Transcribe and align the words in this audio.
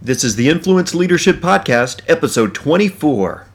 This 0.00 0.22
is 0.22 0.36
the 0.36 0.48
Influence 0.48 0.94
Leadership 0.94 1.38
Podcast, 1.38 2.02
episode 2.06 2.54
24. 2.54 3.48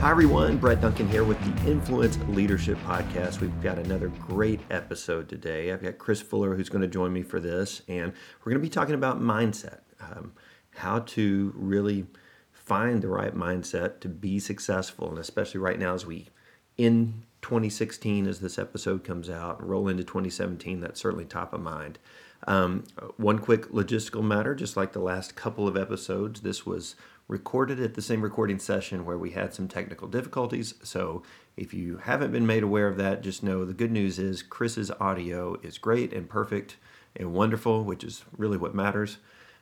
Hi, 0.00 0.10
everyone. 0.10 0.58
Brett 0.58 0.82
Duncan 0.82 1.08
here 1.08 1.24
with 1.24 1.40
the 1.40 1.70
Influence 1.70 2.18
Leadership 2.28 2.76
Podcast. 2.84 3.40
We've 3.40 3.58
got 3.62 3.78
another 3.78 4.08
great 4.08 4.60
episode 4.70 5.30
today. 5.30 5.72
I've 5.72 5.82
got 5.82 5.96
Chris 5.96 6.20
Fuller 6.20 6.54
who's 6.54 6.68
going 6.68 6.82
to 6.82 6.88
join 6.88 7.10
me 7.10 7.22
for 7.22 7.40
this, 7.40 7.80
and 7.88 8.12
we're 8.44 8.52
going 8.52 8.62
to 8.62 8.66
be 8.66 8.68
talking 8.68 8.94
about 8.94 9.18
mindset, 9.18 9.80
um, 9.98 10.34
how 10.74 10.98
to 10.98 11.54
really 11.56 12.06
find 12.52 13.00
the 13.00 13.08
right 13.08 13.34
mindset 13.34 14.00
to 14.00 14.10
be 14.10 14.38
successful, 14.38 15.08
and 15.08 15.18
especially 15.18 15.58
right 15.58 15.78
now 15.78 15.94
as 15.94 16.04
we 16.04 16.26
in 16.76 17.24
2016 17.42 18.26
as 18.26 18.40
this 18.40 18.58
episode 18.58 19.04
comes 19.04 19.30
out 19.30 19.64
roll 19.64 19.88
into 19.88 20.02
2017 20.02 20.80
that's 20.80 21.00
certainly 21.00 21.24
top 21.24 21.52
of 21.52 21.60
mind. 21.60 21.98
Um, 22.46 22.84
one 23.16 23.38
quick 23.38 23.68
logistical 23.70 24.22
matter 24.22 24.54
just 24.54 24.76
like 24.76 24.92
the 24.92 25.00
last 25.00 25.36
couple 25.36 25.66
of 25.66 25.76
episodes 25.76 26.40
this 26.40 26.64
was 26.64 26.96
recorded 27.26 27.78
at 27.80 27.94
the 27.94 28.02
same 28.02 28.22
recording 28.22 28.58
session 28.58 29.04
where 29.04 29.18
we 29.18 29.30
had 29.30 29.52
some 29.52 29.68
technical 29.68 30.08
difficulties. 30.08 30.74
So 30.82 31.22
if 31.56 31.74
you 31.74 31.98
haven't 31.98 32.32
been 32.32 32.46
made 32.46 32.62
aware 32.62 32.88
of 32.88 32.96
that 32.96 33.22
just 33.22 33.42
know 33.42 33.64
the 33.64 33.74
good 33.74 33.92
news 33.92 34.18
is 34.18 34.42
chris's 34.42 34.90
audio 34.92 35.56
is 35.62 35.78
great 35.78 36.12
and 36.12 36.28
perfect 36.28 36.76
and 37.16 37.32
wonderful 37.32 37.84
which 37.84 38.04
is 38.04 38.24
really 38.36 38.56
what 38.58 38.74
matters. 38.74 39.18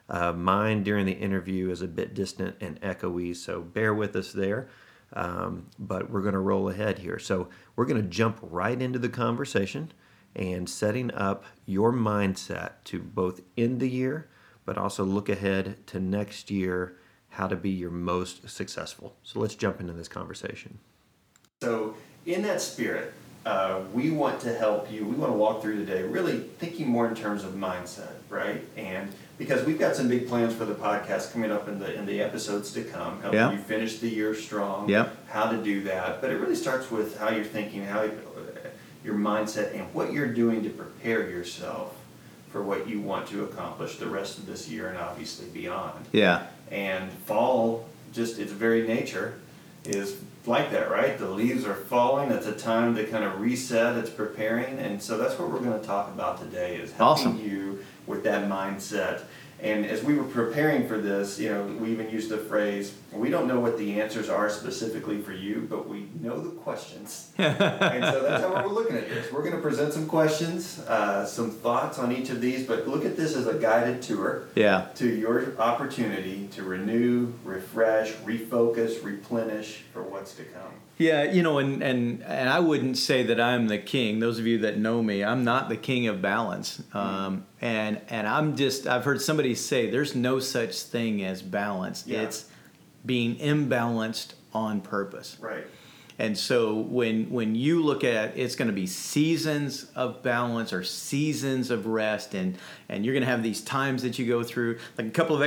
Uh, 0.09 0.33
mine 0.33 0.85
during 0.85 1.05
the 1.05 1.13
interview 1.13 1.69
is 1.71 1.83
a 1.83 1.89
bit 1.89 2.15
distant 2.15 2.57
and 2.61 2.81
echoey 2.81 3.35
so 3.35 3.61
bear 3.61 3.93
with 3.93 4.15
us 4.15 4.33
there 4.33 4.69
um, 5.13 5.67
but 5.79 6.11
we're 6.11 6.23
going 6.23 6.35
to 6.35 6.41
roll 6.41 6.69
ahead 6.69 6.99
here. 6.99 7.19
So 7.19 7.49
we're 7.75 7.87
going 7.87 8.03
to 8.03 8.09
jump 8.09 8.39
right 8.43 8.81
into 8.81 8.99
the 8.99 9.09
conversation 9.09 9.93
and 10.35 10.69
setting 10.69 11.13
up 11.15 11.45
your 11.65 11.93
mindset 11.93 12.73
to 12.85 13.01
both 13.01 13.41
end 13.57 13.81
the 13.81 13.89
year, 13.89 14.29
but 14.65 14.77
also 14.77 15.05
look 15.05 15.29
ahead 15.29 15.87
to 15.89 16.01
next 16.01 16.51
year, 16.51 16.97
how 17.31 17.47
to 17.47 17.57
be 17.57 17.71
your 17.71 17.91
most 17.91 18.49
successful. 18.49 19.17
So 19.23 19.41
let's 19.41 19.55
jump 19.55 19.81
into 19.81 19.93
this 19.93 20.09
conversation. 20.09 20.79
So, 21.63 21.95
in 22.27 22.43
that 22.43 22.61
spirit, 22.61 23.15
uh, 23.47 23.81
we 23.95 24.11
want 24.11 24.41
to 24.41 24.53
help 24.53 24.91
you. 24.93 25.07
We 25.07 25.15
want 25.15 25.33
to 25.33 25.39
walk 25.39 25.63
through 25.63 25.77
today 25.77 26.03
really 26.03 26.41
thinking 26.59 26.89
more 26.89 27.07
in 27.09 27.15
terms 27.15 27.45
of 27.45 27.55
mindset, 27.55 28.13
right? 28.29 28.63
And 28.77 29.13
because 29.39 29.65
we've 29.65 29.79
got 29.79 29.95
some 29.95 30.09
big 30.09 30.29
plans 30.29 30.55
for 30.55 30.65
the 30.65 30.75
podcast 30.75 31.33
coming 31.33 31.51
up 31.51 31.69
in 31.69 31.79
the 31.79 31.95
in 31.95 32.07
the 32.07 32.21
episodes 32.21 32.73
to 32.73 32.83
come, 32.85 33.21
yeah. 33.33 33.53
you 33.53 33.59
finish 33.59 33.99
the 33.99 34.09
year 34.09 34.35
strong. 34.35 34.89
Yeah. 34.89 35.09
How 35.29 35.51
to 35.51 35.63
do 35.63 35.83
that, 35.85 36.21
but 36.21 36.31
it 36.31 36.37
really 36.37 36.55
starts 36.55 36.91
with 36.91 37.19
how 37.19 37.31
you're 37.31 37.45
thinking, 37.45 37.85
how 37.85 38.03
you, 38.03 38.19
your 39.05 39.15
mindset, 39.15 39.75
and 39.75 39.93
what 39.95 40.13
you're 40.13 40.33
doing 40.33 40.63
to 40.63 40.71
prepare 40.71 41.29
yourself 41.31 41.95
for 42.51 42.63
what 42.63 42.89
you 42.89 43.01
want 43.01 43.27
to 43.29 43.45
accomplish 43.45 43.97
the 43.97 44.07
rest 44.07 44.39
of 44.39 44.47
this 44.47 44.69
year 44.69 44.89
and 44.89 44.99
obviously 44.99 45.47
beyond. 45.49 46.07
Yeah. 46.13 46.47
And 46.71 47.13
fall, 47.13 47.89
just 48.13 48.39
its 48.39 48.53
very 48.53 48.87
nature, 48.87 49.35
is 49.85 50.17
like 50.47 50.71
that, 50.71 50.91
right? 50.91 51.19
The 51.19 51.29
leaves 51.29 51.65
are 51.65 51.75
falling. 51.75 52.31
It's 52.31 52.47
a 52.47 52.53
time 52.53 52.95
to 52.97 53.05
kind 53.05 53.25
of 53.25 53.41
reset. 53.41 53.97
It's 53.97 54.11
preparing, 54.11 54.79
and 54.79 55.03
so 55.03 55.19
that's 55.19 55.39
what 55.39 55.51
we're 55.51 55.61
going 55.61 55.79
to 55.79 55.87
talk 55.87 56.09
about 56.09 56.41
today: 56.41 56.77
is 56.77 56.93
helping 56.93 57.27
awesome. 57.27 57.45
you 57.45 57.85
with 58.07 58.25
that 58.25 58.49
mindset. 58.49 59.23
And 59.59 59.87
as 59.87 60.05
we 60.05 60.15
were 60.15 60.25
preparing 60.25 60.87
for 60.87 60.99
this, 60.99 61.39
you 61.39 61.49
know, 61.49 61.63
we 61.81 61.91
even 61.91 62.11
used 62.11 62.29
the 62.29 62.37
phrase, 62.37 62.95
we 63.11 63.31
don't 63.31 63.49
know 63.49 63.59
what 63.59 63.79
the 63.79 63.99
answers 64.03 64.29
are 64.29 64.51
specifically 64.51 65.23
for 65.23 65.33
you, 65.33 65.67
but 65.71 65.89
we 65.89 66.09
know 66.21 66.39
the 66.39 66.51
questions. 66.51 67.33
and 67.39 68.05
so 68.05 68.23
that's 68.23 68.45
how 68.45 68.53
we're 68.53 68.67
looking 68.67 68.97
at 68.97 69.09
this. 69.09 69.33
We're 69.33 69.43
going 69.43 69.55
to 69.55 69.63
present 69.63 69.95
some 69.95 70.07
questions, 70.07 70.81
uh, 70.81 71.25
some 71.25 71.51
thoughts 71.51 71.99
on 71.99 72.13
each 72.13 72.29
of 72.29 72.43
these, 72.43 72.67
but 72.67 72.87
look 72.87 73.07
at 73.07 73.17
this 73.17 73.35
as 73.35 73.47
a 73.47 73.55
guided 73.55 74.03
tour 74.03 74.45
yeah. 74.55 74.89
to 74.97 75.09
your 75.09 75.59
opportunity 75.59 76.49
to 76.53 76.63
renew, 76.63 77.33
refresh, 77.43 78.13
refocus, 78.17 79.03
replenish 79.03 79.85
for 79.95 80.03
what's 80.03 80.35
to 80.35 80.45
come. 80.45 80.73
Yeah, 80.99 81.25
you 81.25 81.43
know, 81.43 81.59
and, 81.59 81.83
and 81.83 82.23
and 82.23 82.49
I 82.49 82.59
wouldn't 82.61 82.97
say 82.97 83.23
that 83.25 83.39
I'm 83.39 83.69
the 83.69 83.79
king. 83.79 84.19
Those 84.19 84.39
of 84.39 84.47
you 84.47 84.59
that 84.59 84.79
know 84.79 85.03
me, 85.03 85.23
I'm 85.23 85.45
not 85.45 85.69
the 85.69 85.77
king 85.77 86.07
of 86.07 86.23
balance. 86.23 86.83
Um, 86.95 87.47
and 87.61 88.01
and 88.09 88.27
I'm 88.27 88.57
just 88.57 88.87
I've 88.87 89.05
heard 89.05 89.21
somebody 89.21 89.55
say 89.55 89.91
there's 89.91 90.15
no 90.15 90.41
such 90.41 90.81
thing 90.81 91.23
as 91.23 91.43
balance. 91.43 92.05
Yeah. 92.07 92.23
It's 92.23 92.47
being 93.05 93.37
imbalanced 93.37 94.35
on 94.55 94.81
purpose. 94.81 95.37
Right. 95.39 95.67
And 96.19 96.39
so 96.39 96.77
when 96.77 97.29
when 97.29 97.55
you 97.55 97.83
look 97.83 98.03
at 98.03 98.39
it's 98.39 98.57
going 98.57 98.69
to 98.69 98.75
be 98.75 98.87
seasons 98.87 99.91
of 99.95 100.23
balance 100.23 100.73
or 100.73 100.83
seasons 100.83 101.71
of 101.71 101.85
rest, 101.85 102.33
and 102.33 102.57
and 102.89 103.05
you're 103.05 103.13
going 103.13 103.23
to 103.25 103.29
have 103.29 103.43
these 103.43 103.61
times 103.61 104.03
that 104.03 104.19
you 104.19 104.27
go 104.27 104.43
through. 104.43 104.79
Like 104.97 105.09
a 105.09 105.11
couple 105.11 105.37
of 105.37 105.43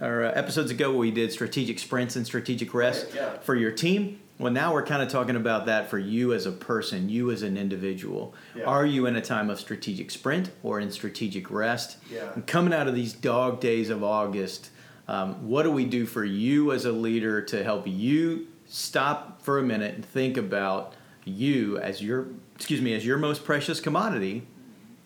or 0.00 0.24
uh, 0.24 0.32
episodes 0.34 0.70
ago, 0.70 0.96
we 0.96 1.10
did 1.10 1.32
strategic 1.32 1.80
sprints 1.80 2.14
and 2.14 2.24
strategic 2.24 2.74
rest 2.74 3.06
right, 3.06 3.14
yeah. 3.16 3.38
for 3.38 3.56
your 3.56 3.72
team 3.72 4.20
well, 4.38 4.52
now 4.52 4.72
we're 4.72 4.84
kind 4.84 5.02
of 5.02 5.08
talking 5.08 5.34
about 5.34 5.66
that 5.66 5.90
for 5.90 5.98
you 5.98 6.32
as 6.32 6.46
a 6.46 6.52
person, 6.52 7.08
you 7.08 7.32
as 7.32 7.42
an 7.42 7.56
individual. 7.56 8.34
Yeah. 8.54 8.64
Are 8.64 8.86
you 8.86 9.06
in 9.06 9.16
a 9.16 9.20
time 9.20 9.50
of 9.50 9.58
strategic 9.58 10.12
sprint 10.12 10.50
or 10.62 10.78
in 10.78 10.92
strategic 10.92 11.50
rest? 11.50 11.96
Yeah. 12.10 12.32
And 12.34 12.46
coming 12.46 12.72
out 12.72 12.86
of 12.86 12.94
these 12.94 13.12
dog 13.12 13.60
days 13.60 13.90
of 13.90 14.04
August, 14.04 14.70
um, 15.08 15.48
what 15.48 15.64
do 15.64 15.72
we 15.72 15.84
do 15.86 16.06
for 16.06 16.24
you 16.24 16.72
as 16.72 16.84
a 16.84 16.92
leader 16.92 17.42
to 17.42 17.64
help 17.64 17.86
you 17.86 18.46
stop 18.66 19.42
for 19.42 19.58
a 19.58 19.62
minute 19.62 19.96
and 19.96 20.04
think 20.04 20.36
about 20.36 20.94
you 21.24 21.78
as 21.78 22.02
your 22.02 22.26
excuse 22.54 22.80
me 22.80 22.94
as 22.94 23.04
your 23.04 23.18
most 23.18 23.44
precious 23.44 23.80
commodity? 23.80 24.46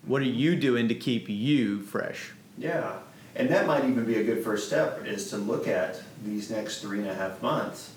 What 0.05 0.21
are 0.21 0.27
you 0.27 0.57
doing 0.57 0.89
to 0.89 0.95
keep 0.95 1.29
you 1.29 1.81
fresh? 1.83 2.33
Yeah, 2.59 2.99
and 3.35 3.49
that 3.49 3.67
might 3.67 3.85
even 3.85 4.05
be 4.05 4.17
a 4.17 4.25
good 4.25 4.45
first 4.45 4.67
step 4.67 5.07
is 5.07 5.31
to 5.31 5.39
look 5.39 5.69
at 5.69 6.03
these 6.23 6.51
next 6.51 6.81
three 6.83 6.99
and 6.99 7.09
a 7.09 7.15
half 7.15 7.41
months 7.41 7.93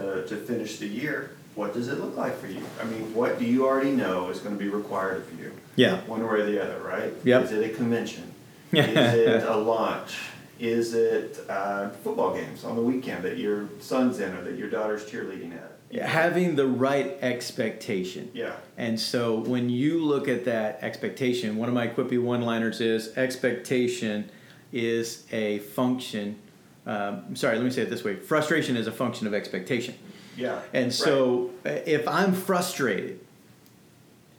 to, 0.00 0.26
to 0.26 0.36
finish 0.36 0.78
the 0.78 0.86
year, 0.86 1.32
what 1.54 1.74
does 1.74 1.88
it 1.88 2.00
look 2.00 2.16
like 2.16 2.38
for 2.38 2.46
you? 2.46 2.62
I 2.80 2.84
mean, 2.84 3.12
what 3.14 3.38
do 3.38 3.44
you 3.44 3.66
already 3.66 3.90
know 3.90 4.30
is 4.30 4.38
going 4.38 4.56
to 4.56 4.62
be 4.62 4.70
required 4.70 5.18
of 5.18 5.40
you? 5.40 5.52
Yeah. 5.76 6.00
One 6.02 6.22
way 6.22 6.40
or 6.40 6.46
the 6.46 6.62
other, 6.62 6.80
right? 6.80 7.12
Yep. 7.24 7.44
Is 7.44 7.52
it 7.52 7.70
a 7.70 7.74
convention? 7.74 8.34
is 8.72 9.14
it 9.14 9.42
a 9.44 9.56
launch? 9.56 10.18
Is 10.58 10.94
it 10.94 11.40
uh, 11.48 11.90
football 11.90 12.34
games 12.34 12.64
on 12.64 12.76
the 12.76 12.82
weekend 12.82 13.24
that 13.24 13.38
your 13.38 13.68
son's 13.80 14.20
in 14.20 14.32
or 14.34 14.42
that 14.42 14.56
your 14.56 14.68
daughter's 14.68 15.04
cheerleading 15.04 15.54
at? 15.54 15.72
Yeah, 15.90 16.06
having 16.06 16.54
the 16.54 16.66
right 16.66 17.18
expectation. 17.20 18.30
Yeah. 18.32 18.52
And 18.76 19.00
so 19.00 19.40
when 19.40 19.70
you 19.70 20.04
look 20.04 20.28
at 20.28 20.44
that 20.44 20.78
expectation, 20.82 21.56
one 21.56 21.68
of 21.68 21.74
my 21.74 21.88
quippy 21.88 22.22
one 22.22 22.42
liners 22.42 22.80
is 22.80 23.16
expectation 23.16 24.30
is 24.72 25.26
a 25.32 25.58
function 25.60 26.38
um, 26.86 27.36
sorry, 27.36 27.56
let 27.56 27.64
me 27.64 27.70
say 27.70 27.82
it 27.82 27.90
this 27.90 28.04
way 28.04 28.16
frustration 28.16 28.76
is 28.76 28.86
a 28.86 28.92
function 28.92 29.26
of 29.26 29.34
expectation. 29.34 29.94
Yeah. 30.36 30.60
And 30.72 30.92
so 30.92 31.50
right. 31.64 31.78
Uh, 31.78 31.82
if 31.86 32.08
I'm 32.08 32.32
frustrated, 32.32 33.20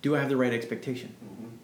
do 0.02 0.16
I 0.16 0.20
have 0.20 0.30
the 0.30 0.38
right 0.38 0.54
expectation? 0.54 1.16
Mm-hmm. 1.24 1.56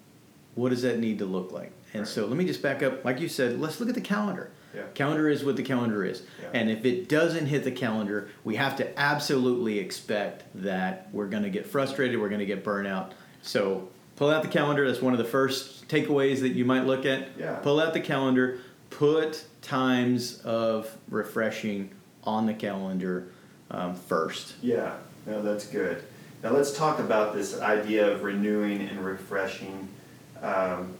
What 0.55 0.69
does 0.69 0.83
that 0.83 0.99
need 0.99 1.19
to 1.19 1.25
look 1.25 1.51
like? 1.51 1.71
And 1.93 2.01
right. 2.01 2.07
so 2.07 2.25
let 2.25 2.37
me 2.37 2.45
just 2.45 2.61
back 2.61 2.83
up. 2.83 3.03
Like 3.03 3.19
you 3.19 3.29
said, 3.29 3.59
let's 3.59 3.79
look 3.79 3.89
at 3.89 3.95
the 3.95 4.01
calendar. 4.01 4.51
Yeah. 4.75 4.83
Calendar 4.93 5.29
is 5.29 5.43
what 5.43 5.55
the 5.55 5.63
calendar 5.63 6.05
is. 6.05 6.23
Yeah. 6.41 6.49
And 6.53 6.69
if 6.69 6.85
it 6.85 7.09
doesn't 7.09 7.47
hit 7.47 7.63
the 7.63 7.71
calendar, 7.71 8.29
we 8.43 8.57
have 8.57 8.75
to 8.77 8.99
absolutely 8.99 9.79
expect 9.79 10.43
that 10.55 11.09
we're 11.11 11.27
going 11.27 11.43
to 11.43 11.49
get 11.49 11.65
frustrated, 11.65 12.19
we're 12.19 12.29
going 12.29 12.39
to 12.39 12.45
get 12.45 12.63
burnout. 12.63 13.13
So 13.41 13.89
pull 14.17 14.29
out 14.29 14.43
the 14.43 14.49
calendar. 14.49 14.85
That's 14.85 15.01
one 15.01 15.13
of 15.13 15.19
the 15.19 15.25
first 15.25 15.87
takeaways 15.87 16.41
that 16.41 16.49
you 16.49 16.65
might 16.65 16.85
look 16.85 17.05
at. 17.05 17.29
Yeah. 17.39 17.55
Pull 17.55 17.79
out 17.79 17.93
the 17.93 18.01
calendar, 18.01 18.59
put 18.89 19.43
times 19.61 20.39
of 20.41 20.95
refreshing 21.09 21.91
on 22.23 22.45
the 22.45 22.53
calendar 22.53 23.29
um, 23.71 23.95
first. 23.95 24.55
Yeah, 24.61 24.95
no, 25.25 25.41
that's 25.41 25.65
good. 25.65 26.03
Now 26.43 26.51
let's 26.51 26.75
talk 26.75 26.99
about 26.99 27.33
this 27.33 27.59
idea 27.59 28.11
of 28.11 28.23
renewing 28.23 28.81
and 28.81 29.03
refreshing. 29.03 29.87
Um, 30.41 30.93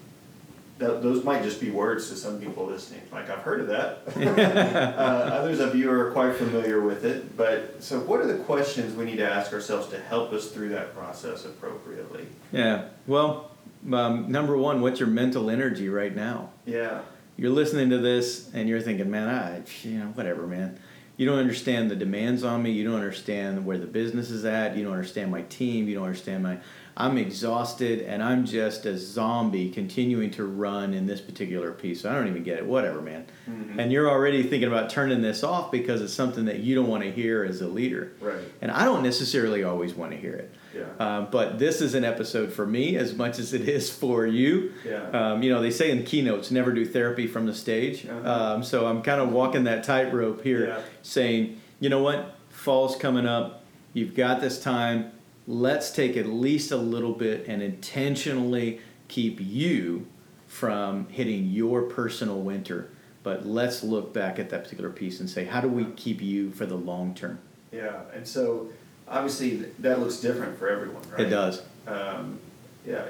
th- 0.79 1.01
those 1.01 1.23
might 1.23 1.43
just 1.43 1.61
be 1.61 1.69
words 1.69 2.09
to 2.09 2.15
some 2.15 2.41
people 2.41 2.65
listening. 2.65 3.01
Like 3.11 3.29
I've 3.29 3.39
heard 3.39 3.61
of 3.61 3.67
that. 3.67 4.01
uh, 4.37 5.01
others 5.35 5.59
of 5.59 5.75
you 5.75 5.91
are 5.91 6.11
quite 6.11 6.35
familiar 6.35 6.81
with 6.81 7.05
it. 7.05 7.37
But 7.37 7.83
so, 7.83 7.99
what 7.99 8.19
are 8.19 8.27
the 8.27 8.43
questions 8.43 8.95
we 8.95 9.05
need 9.05 9.17
to 9.17 9.29
ask 9.29 9.53
ourselves 9.53 9.87
to 9.89 9.99
help 9.99 10.33
us 10.33 10.51
through 10.51 10.69
that 10.69 10.95
process 10.95 11.45
appropriately? 11.45 12.25
Yeah. 12.51 12.85
Well, 13.05 13.51
um, 13.93 14.31
number 14.31 14.57
one, 14.57 14.81
what's 14.81 14.99
your 14.99 15.09
mental 15.09 15.49
energy 15.49 15.87
right 15.87 16.15
now? 16.15 16.49
Yeah 16.65 17.01
you're 17.37 17.51
listening 17.51 17.91
to 17.91 17.99
this 17.99 18.49
and 18.53 18.67
you're 18.67 18.81
thinking, 18.81 19.09
man, 19.09 19.29
I, 19.29 19.61
you 19.83 19.99
know, 19.99 20.07
whatever, 20.07 20.47
man. 20.47 20.79
You 21.17 21.25
don't 21.25 21.39
understand 21.39 21.89
the 21.89 21.95
demands 21.95 22.43
on 22.43 22.61
me. 22.61 22.71
You 22.71 22.83
don't 22.83 22.95
understand 22.95 23.65
where 23.65 23.77
the 23.77 23.87
business 23.87 24.29
is 24.29 24.45
at. 24.45 24.75
You 24.75 24.83
don't 24.83 24.93
understand 24.93 25.31
my 25.31 25.43
team. 25.43 25.87
You 25.87 25.95
don't 25.95 26.05
understand 26.05 26.43
my. 26.43 26.59
I'm 26.99 27.19
exhausted 27.19 28.01
and 28.01 28.23
I'm 28.23 28.43
just 28.43 28.87
a 28.87 28.97
zombie 28.97 29.69
continuing 29.69 30.31
to 30.31 30.45
run 30.45 30.95
in 30.95 31.05
this 31.05 31.21
particular 31.21 31.71
piece. 31.71 32.05
I 32.05 32.15
don't 32.15 32.27
even 32.27 32.41
get 32.41 32.57
it. 32.57 32.65
Whatever, 32.65 33.01
man. 33.03 33.27
Mm-hmm. 33.47 33.79
And 33.79 33.91
you're 33.91 34.09
already 34.09 34.41
thinking 34.41 34.67
about 34.67 34.89
turning 34.89 35.21
this 35.21 35.43
off 35.43 35.71
because 35.71 36.01
it's 36.01 36.13
something 36.13 36.45
that 36.45 36.61
you 36.61 36.73
don't 36.73 36.87
want 36.87 37.03
to 37.03 37.11
hear 37.11 37.43
as 37.43 37.61
a 37.61 37.67
leader. 37.67 38.13
Right. 38.19 38.39
And 38.61 38.71
I 38.71 38.83
don't 38.83 39.03
necessarily 39.03 39.63
always 39.63 39.93
want 39.93 40.11
to 40.13 40.17
hear 40.17 40.33
it. 40.33 40.53
Yeah. 40.75 40.85
Um, 41.17 41.27
but 41.31 41.59
this 41.59 41.81
is 41.81 41.93
an 41.93 42.03
episode 42.03 42.51
for 42.51 42.65
me 42.65 42.95
as 42.97 43.13
much 43.13 43.37
as 43.37 43.53
it 43.53 43.69
is 43.69 43.91
for 43.91 44.25
you. 44.25 44.73
Yeah. 44.83 45.03
Um, 45.11 45.43
you 45.43 45.53
know, 45.53 45.61
they 45.61 45.71
say 45.71 45.91
in 45.91 46.03
keynotes, 46.03 46.49
never 46.49 46.71
do 46.73 46.83
therapy 46.83 47.27
from 47.27 47.45
the 47.45 47.53
stage. 47.53 48.07
Uh-huh. 48.07 48.53
Um, 48.55 48.63
so 48.63 48.87
I'm 48.87 49.03
kind 49.03 49.21
of 49.21 49.31
walking 49.31 49.65
that 49.65 49.83
tightrope 49.83 50.43
here, 50.43 50.67
Yeah. 50.67 50.79
saying, 51.03 51.61
you 51.79 51.89
know 51.89 52.01
what, 52.01 52.35
fall's 52.49 52.95
coming 52.95 53.27
up. 53.27 53.63
You've 53.93 54.15
got 54.15 54.41
this 54.41 54.59
time. 54.61 55.11
Let's 55.47 55.91
take 55.91 56.17
at 56.17 56.27
least 56.27 56.71
a 56.71 56.77
little 56.77 57.13
bit 57.13 57.47
and 57.47 57.61
intentionally 57.61 58.81
keep 59.07 59.39
you 59.39 60.05
from 60.47 61.07
hitting 61.09 61.49
your 61.49 61.83
personal 61.83 62.41
winter. 62.41 62.89
But 63.23 63.45
let's 63.45 63.83
look 63.83 64.13
back 64.13 64.39
at 64.39 64.49
that 64.49 64.63
particular 64.63 64.89
piece 64.89 65.19
and 65.19 65.29
say, 65.29 65.45
how 65.45 65.61
do 65.61 65.67
we 65.67 65.85
keep 65.95 66.21
you 66.21 66.51
for 66.51 66.65
the 66.65 66.75
long 66.75 67.13
term? 67.15 67.39
Yeah, 67.71 68.01
and 68.13 68.27
so 68.27 68.69
obviously 69.07 69.57
that 69.79 69.99
looks 69.99 70.17
different 70.17 70.57
for 70.57 70.69
everyone, 70.69 71.01
right? 71.11 71.21
It 71.21 71.29
does. 71.29 71.61
Um, 71.87 72.39
yeah, 72.85 73.03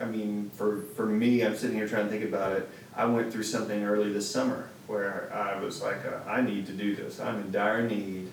I 0.00 0.04
mean, 0.04 0.50
for 0.54 0.82
for 0.96 1.06
me, 1.06 1.44
I'm 1.44 1.56
sitting 1.56 1.76
here 1.76 1.88
trying 1.88 2.06
to 2.06 2.10
think 2.10 2.24
about 2.24 2.52
it. 2.52 2.68
I 2.96 3.04
went 3.04 3.32
through 3.32 3.42
something 3.42 3.84
early 3.84 4.12
this 4.12 4.30
summer 4.30 4.68
where 4.86 5.30
I 5.32 5.60
was 5.60 5.82
like, 5.82 5.98
uh, 6.06 6.28
I 6.28 6.40
need 6.40 6.66
to 6.66 6.72
do 6.72 6.96
this. 6.96 7.20
I'm 7.20 7.40
in 7.40 7.50
dire 7.50 7.86
need. 7.86 8.30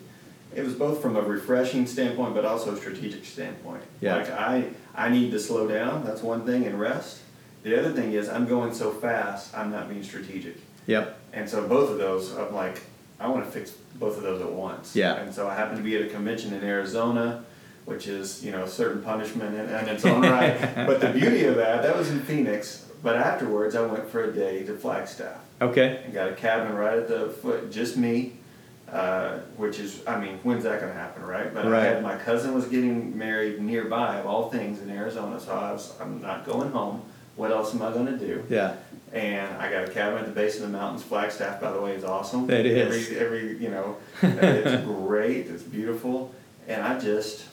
It 0.56 0.63
was 0.63 0.74
both 0.74 1.02
from 1.02 1.16
a 1.18 1.22
refreshing 1.22 1.86
standpoint, 1.86 2.34
but 2.34 2.46
also 2.46 2.74
a 2.74 2.78
strategic 2.78 3.25
standpoint. 3.25 3.84
Yeah. 4.02 4.16
Like 4.18 4.31
I, 4.31 4.69
I 4.96 5.10
need 5.10 5.31
to 5.31 5.40
slow 5.40 5.68
down. 5.68 6.06
That's 6.06 6.22
one 6.22 6.46
thing, 6.46 6.66
and 6.66 6.80
rest. 6.80 7.19
The 7.63 7.78
other 7.78 7.92
thing 7.92 8.13
is 8.13 8.30
I'm 8.30 8.48
going 8.48 8.74
so 8.74 8.92
fast. 8.92 9.56
I'm 9.57 9.72
not 9.72 9.90
being 9.90 10.04
strategic. 10.04 10.57
Yep. 10.88 11.19
And 11.34 11.50
so 11.50 11.68
both 11.68 11.90
of 11.90 11.98
those, 11.98 12.36
I'm 12.38 12.54
like, 12.54 12.81
I 13.19 13.28
want 13.28 13.44
to 13.46 13.52
fix 13.52 13.72
both 13.96 14.18
of 14.18 14.24
those 14.24 14.42
at 14.42 14.52
once. 14.52 14.96
Yeah. 14.96 15.16
And 15.16 15.34
so 15.34 15.48
I 15.48 15.56
happened 15.56 15.78
to 15.78 15.84
be 15.84 15.96
at 15.96 16.04
a 16.04 16.10
convention 16.10 16.54
in 16.54 16.63
Arizona, 16.63 17.44
which 17.86 18.07
is 18.07 18.44
you 18.46 18.52
know 18.52 18.63
a 18.63 18.68
certain 18.69 19.02
punishment 19.02 19.56
in, 19.56 19.62
in 19.69 19.90
its 19.90 20.06
own 20.06 20.22
right. 20.22 20.57
but 20.88 21.02
the 21.02 21.10
beauty 21.10 21.44
of 21.46 21.56
that, 21.56 21.81
that 21.84 21.98
was 21.98 22.10
in 22.12 22.19
Phoenix. 22.22 22.84
But 23.04 23.18
afterwards, 23.18 23.75
I 23.75 23.86
went 23.86 24.10
for 24.10 24.24
a 24.24 24.31
day 24.34 24.63
to 24.63 24.75
Flagstaff 24.75 25.38
Okay. 25.62 26.02
and 26.06 26.13
got 26.13 26.30
a 26.30 26.34
cabin 26.34 26.74
right 26.75 26.98
at 26.98 27.07
the 27.07 27.30
foot, 27.30 27.72
just 27.72 27.98
me. 27.98 28.34
Uh, 28.92 29.40
which 29.58 29.80
is, 29.80 30.02
I 30.08 30.20
mean, 30.20 30.38
when's 30.44 30.64
that 30.64 30.80
going 30.80 30.92
to 30.94 30.98
happen, 30.98 31.24
right? 31.24 31.52
But 31.54 31.66
Right. 31.66 31.82
I 31.82 31.86
had 31.86 32.04
my 32.04 32.16
cousin 32.18 32.54
was 32.54 32.66
getting 32.66 33.18
married 33.18 33.60
nearby, 33.60 34.18
of 34.18 34.28
all 34.28 34.50
things, 34.50 34.80
in 34.82 34.90
Arizona. 34.92 35.40
So 35.40 35.54
I 35.54 35.72
was, 35.72 35.94
I'm 36.00 36.22
not 36.22 36.46
going 36.46 36.72
home. 36.72 37.02
What 37.36 37.52
else 37.52 37.74
am 37.74 37.82
I 37.82 37.92
going 37.92 38.06
to 38.06 38.18
do? 38.18 38.44
Yeah. 38.50 38.76
and 39.12 39.58
I 39.58 39.72
got 39.72 39.90
a 39.90 39.92
cabin 39.92 40.20
at 40.20 40.26
the 40.26 40.32
base 40.32 40.56
of 40.58 40.62
the 40.62 40.68
mountains. 40.70 41.02
Flagstaff, 41.04 41.60
by 41.60 41.72
the 41.72 41.82
way, 41.82 41.94
is 41.96 42.04
awesome. 42.04 42.50
It 42.50 42.66
is. 42.66 43.10
Every, 43.12 43.20
every 43.20 43.58
you 43.58 43.70
know, 43.70 43.98
it's 44.22 44.86
great. 44.86 45.48
It's 45.48 45.64
beautiful, 45.64 46.34
and 46.68 46.81
I 46.84 47.00
just 47.00 47.46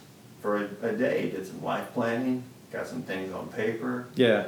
for 0.42 0.56
a, 0.82 0.88
a 0.88 0.92
day 0.92 1.30
did 1.30 1.46
some 1.46 1.62
life 1.64 1.92
planning, 1.94 2.42
got 2.72 2.86
some 2.88 3.02
things 3.02 3.32
on 3.32 3.48
paper. 3.48 4.06
Yeah. 4.16 4.46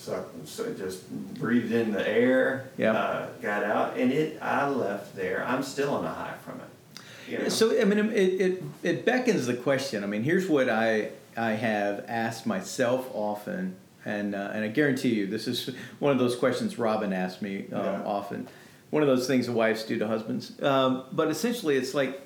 So, 0.00 0.24
so 0.46 0.72
just 0.72 1.10
breathed 1.34 1.72
in 1.72 1.92
the 1.92 2.08
air. 2.08 2.70
Yeah. 2.78 2.92
Uh, 2.92 3.28
got 3.42 3.62
out, 3.64 3.98
and 3.98 4.10
it. 4.10 4.38
I 4.40 4.66
left 4.66 5.14
there. 5.14 5.44
I'm 5.46 5.62
still 5.62 5.94
on 5.94 6.06
a 6.06 6.08
high 6.08 6.34
from 6.42 6.58
it. 6.60 7.02
You 7.30 7.38
know? 7.38 7.48
So 7.50 7.78
I 7.78 7.84
mean, 7.84 7.98
it, 8.10 8.40
it 8.40 8.62
it 8.82 9.04
beckons 9.04 9.46
the 9.46 9.54
question. 9.54 10.02
I 10.02 10.06
mean, 10.06 10.22
here's 10.22 10.48
what 10.48 10.70
I 10.70 11.10
I 11.36 11.50
have 11.50 12.06
asked 12.08 12.46
myself 12.46 13.10
often, 13.12 13.76
and 14.06 14.34
uh, 14.34 14.52
and 14.54 14.64
I 14.64 14.68
guarantee 14.68 15.14
you, 15.14 15.26
this 15.26 15.46
is 15.46 15.68
one 15.98 16.12
of 16.12 16.18
those 16.18 16.34
questions 16.34 16.78
Robin 16.78 17.12
asked 17.12 17.42
me 17.42 17.66
um, 17.70 17.84
Yeah. 17.84 18.02
often. 18.06 18.48
One 18.88 19.02
of 19.02 19.08
those 19.08 19.26
things 19.26 19.46
that 19.46 19.52
wives 19.52 19.84
do 19.84 19.98
to 19.98 20.06
husbands. 20.08 20.60
Um, 20.62 21.04
but 21.12 21.28
essentially, 21.28 21.76
it's 21.76 21.94
like, 21.94 22.22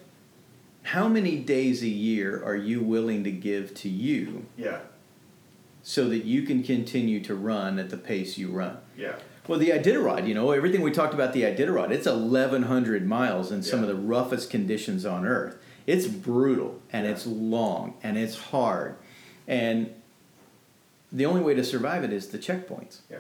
how 0.83 1.09
many 1.09 1.37
days 1.37 1.83
a 1.83 1.89
year 1.89 2.43
are 2.43 2.57
you 2.57 2.81
willing 2.81 3.25
to 3.25 3.31
give 3.33 3.75
to 3.75 3.89
you 3.91 4.47
yeah. 4.57 4.79
So 5.85 6.09
that 6.09 6.25
you 6.25 6.43
can 6.43 6.63
continue 6.63 7.21
to 7.21 7.35
run 7.35 7.79
at 7.79 7.91
the 7.91 7.97
pace 7.97 8.37
you 8.39 8.51
run? 8.51 8.79
Yeah. 8.97 9.17
Well, 9.47 9.59
the 9.59 9.69
Iditarod, 9.69 10.27
you 10.27 10.35
know, 10.35 10.51
everything 10.51 10.81
we 10.81 10.91
talked 10.91 11.13
about 11.13 11.35
the 11.35 11.43
Iditarod, 11.43 11.91
it's 11.91 12.07
1,100 12.07 13.07
miles 13.07 13.53
in 13.53 13.63
some 13.63 13.81
Yeah. 13.85 13.91
of 13.91 13.97
the 13.97 14.03
roughest 14.03 14.49
conditions 14.49 15.05
on 15.05 15.27
Earth. 15.27 15.57
It's 15.87 16.07
brutal 16.07 16.81
and 16.91 17.05
Yeah. 17.07 17.13
it's 17.13 17.27
long 17.27 17.95
and 18.03 18.17
it's 18.17 18.37
hard. 18.37 18.95
And 19.47 19.91
the 21.13 21.27
only 21.27 21.43
way 21.43 21.55
to 21.55 21.63
survive 21.63 22.03
it 22.03 22.13
is 22.13 22.29
the 22.29 22.39
checkpoints. 22.39 23.01
Yeah. 23.11 23.19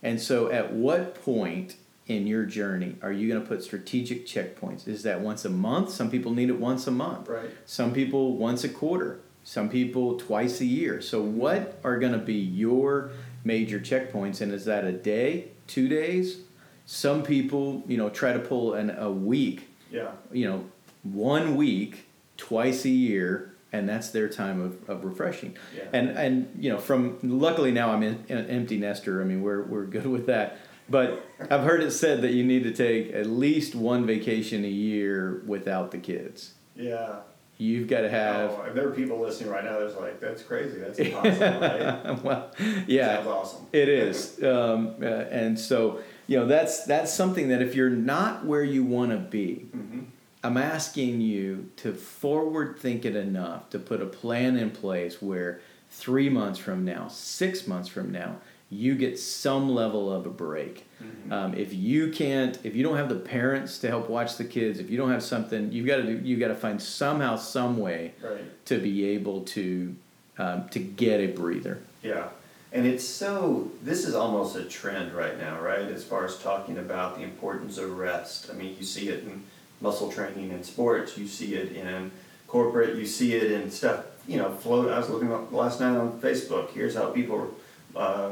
And 0.00 0.20
so, 0.20 0.50
at 0.52 0.72
what 0.72 1.16
point 1.16 1.74
in 2.06 2.26
your 2.28 2.44
journey 2.44 2.96
are 3.02 3.10
you 3.10 3.26
going 3.26 3.40
to 3.40 3.46
put 3.46 3.64
strategic 3.64 4.26
checkpoints? 4.26 4.86
Is 4.86 5.02
that 5.02 5.20
once 5.20 5.44
a 5.44 5.50
month? 5.50 5.90
Some 5.90 6.10
people 6.10 6.32
need 6.32 6.50
it 6.50 6.60
once 6.60 6.86
a 6.86 6.90
month. 6.92 7.28
Right. 7.28 7.50
Some 7.66 7.92
people 7.92 8.36
once 8.36 8.62
a 8.62 8.68
quarter. 8.68 9.18
Some 9.44 9.68
people 9.68 10.16
twice 10.18 10.60
a 10.60 10.64
year. 10.64 11.00
So, 11.00 11.22
what 11.22 11.78
are 11.84 11.98
going 11.98 12.12
to 12.12 12.18
be 12.18 12.34
your 12.34 13.10
major 13.44 13.78
checkpoints? 13.78 14.40
And 14.40 14.50
is 14.52 14.64
that 14.64 14.84
a 14.84 14.92
day, 14.92 15.48
two 15.66 15.86
days? 15.88 16.38
Some 16.86 17.22
people, 17.22 17.82
you 17.86 17.96
know, 17.96 18.08
try 18.10 18.32
to 18.32 18.38
pull 18.38 18.74
an, 18.74 18.90
a 18.90 19.10
week, 19.10 19.68
Yeah. 19.90 20.10
you 20.32 20.48
know, 20.48 20.64
one 21.02 21.56
week, 21.56 22.06
twice 22.36 22.84
a 22.84 22.90
year, 22.90 23.54
and 23.72 23.88
that's 23.88 24.10
their 24.10 24.28
time 24.28 24.60
of, 24.60 24.88
of 24.88 25.04
refreshing. 25.04 25.56
Yeah. 25.76 25.84
And 25.92 26.08
and 26.10 26.56
you 26.58 26.70
know, 26.70 26.78
from 26.78 27.18
luckily 27.22 27.70
now 27.72 27.90
I'm 27.92 28.02
in, 28.02 28.24
an 28.28 28.46
empty 28.46 28.78
nester. 28.78 29.20
I 29.20 29.24
mean, 29.24 29.42
we're 29.42 29.62
we're 29.62 29.84
good 29.84 30.06
with 30.06 30.26
that. 30.26 30.58
But 30.88 31.24
I've 31.50 31.62
heard 31.64 31.82
it 31.82 31.90
said 31.92 32.20
that 32.22 32.32
you 32.32 32.44
need 32.44 32.62
to 32.64 32.72
take 32.72 33.12
at 33.14 33.26
least 33.26 33.74
one 33.74 34.06
vacation 34.06 34.64
a 34.64 34.68
year 34.68 35.42
without 35.46 35.90
the 35.90 35.98
kids. 35.98 36.52
Yeah. 36.76 37.20
You've 37.56 37.88
got 37.88 38.00
to 38.00 38.08
have. 38.08 38.50
oh, 38.50 38.72
there 38.74 38.88
are 38.88 38.90
people 38.92 39.20
listening 39.20 39.50
right 39.50 39.64
now 39.64 39.78
that's 39.78 39.94
like, 39.96 40.20
that's 40.20 40.42
crazy. 40.42 40.78
That's 40.80 40.98
impossible, 41.00 41.60
right? 41.60 42.22
well, 42.24 42.50
yeah, 42.86 43.16
Sounds 43.16 43.26
awesome. 43.28 43.66
it 43.72 43.88
is, 43.88 44.42
um, 44.42 44.96
uh, 45.00 45.04
and 45.06 45.58
so 45.58 46.00
you 46.26 46.38
know 46.38 46.46
that's 46.46 46.84
that's 46.84 47.12
something 47.12 47.48
that 47.48 47.62
if 47.62 47.74
you're 47.74 47.90
not 47.90 48.44
where 48.44 48.64
you 48.64 48.82
want 48.84 49.12
to 49.12 49.18
be, 49.18 49.66
hmm 49.72 50.00
I'm 50.42 50.58
asking 50.58 51.22
you 51.22 51.70
to 51.76 51.94
forward 51.94 52.78
think 52.78 53.06
it 53.06 53.16
enough 53.16 53.70
to 53.70 53.78
put 53.78 54.02
a 54.02 54.06
plan 54.06 54.58
in 54.58 54.70
place 54.72 55.22
where 55.22 55.60
three 55.90 56.28
months 56.28 56.58
from 56.58 56.84
now, 56.84 57.08
six 57.08 57.66
months 57.66 57.88
from 57.88 58.12
now, 58.12 58.36
you 58.74 58.94
get 58.94 59.18
some 59.18 59.68
level 59.74 60.12
of 60.12 60.26
a 60.26 60.30
break. 60.30 60.84
Mhm. 61.02 61.32
Um, 61.32 61.54
if 61.54 61.72
you 61.72 62.10
can't, 62.10 62.58
if 62.64 62.74
you 62.74 62.82
don't 62.82 62.96
have 62.96 63.08
the 63.08 63.14
parents 63.14 63.78
to 63.78 63.88
help 63.88 64.08
watch 64.08 64.36
the 64.36 64.44
kids, 64.44 64.78
if 64.78 64.90
you 64.90 64.96
don't 64.96 65.10
have 65.10 65.22
something, 65.22 65.70
you've 65.72 65.86
got 65.86 65.96
to 65.96 66.02
do, 66.02 66.20
you've 66.22 66.40
got 66.40 66.48
to 66.48 66.54
find 66.54 66.80
somehow, 66.82 67.36
some 67.36 67.78
way 67.78 68.12
Right. 68.22 68.64
to 68.66 68.78
be 68.78 69.04
able 69.10 69.42
to 69.42 69.94
um, 70.36 70.68
to 70.70 70.80
get 70.80 71.20
a 71.20 71.28
breather. 71.28 71.78
Yeah. 72.02 72.26
And 72.72 72.84
it's 72.86 73.06
so, 73.06 73.70
this 73.84 74.04
is 74.04 74.16
almost 74.16 74.56
a 74.56 74.64
trend 74.64 75.12
right 75.14 75.38
now, 75.38 75.60
right? 75.60 75.82
As 75.82 76.02
far 76.02 76.24
as 76.24 76.36
talking 76.38 76.76
about 76.78 77.16
the 77.16 77.22
importance 77.22 77.78
of 77.78 77.96
rest. 77.96 78.50
I 78.50 78.54
mean, 78.54 78.74
you 78.76 78.84
see 78.84 79.10
it 79.10 79.22
in 79.22 79.44
muscle 79.80 80.10
training 80.10 80.50
in 80.50 80.64
sports, 80.64 81.16
you 81.16 81.28
see 81.28 81.54
it 81.54 81.70
in 81.76 82.10
corporate, 82.48 82.96
you 82.96 83.06
see 83.06 83.34
it 83.34 83.52
in 83.52 83.70
stuff, 83.70 84.06
you 84.26 84.38
know, 84.38 84.50
float. 84.50 84.90
I 84.90 84.98
was 84.98 85.08
looking 85.08 85.32
up 85.32 85.52
last 85.52 85.78
night 85.78 85.96
on 85.96 86.18
Facebook. 86.20 86.70
Here's 86.72 86.96
how 86.96 87.10
people 87.10 87.54
uh, 87.94 88.30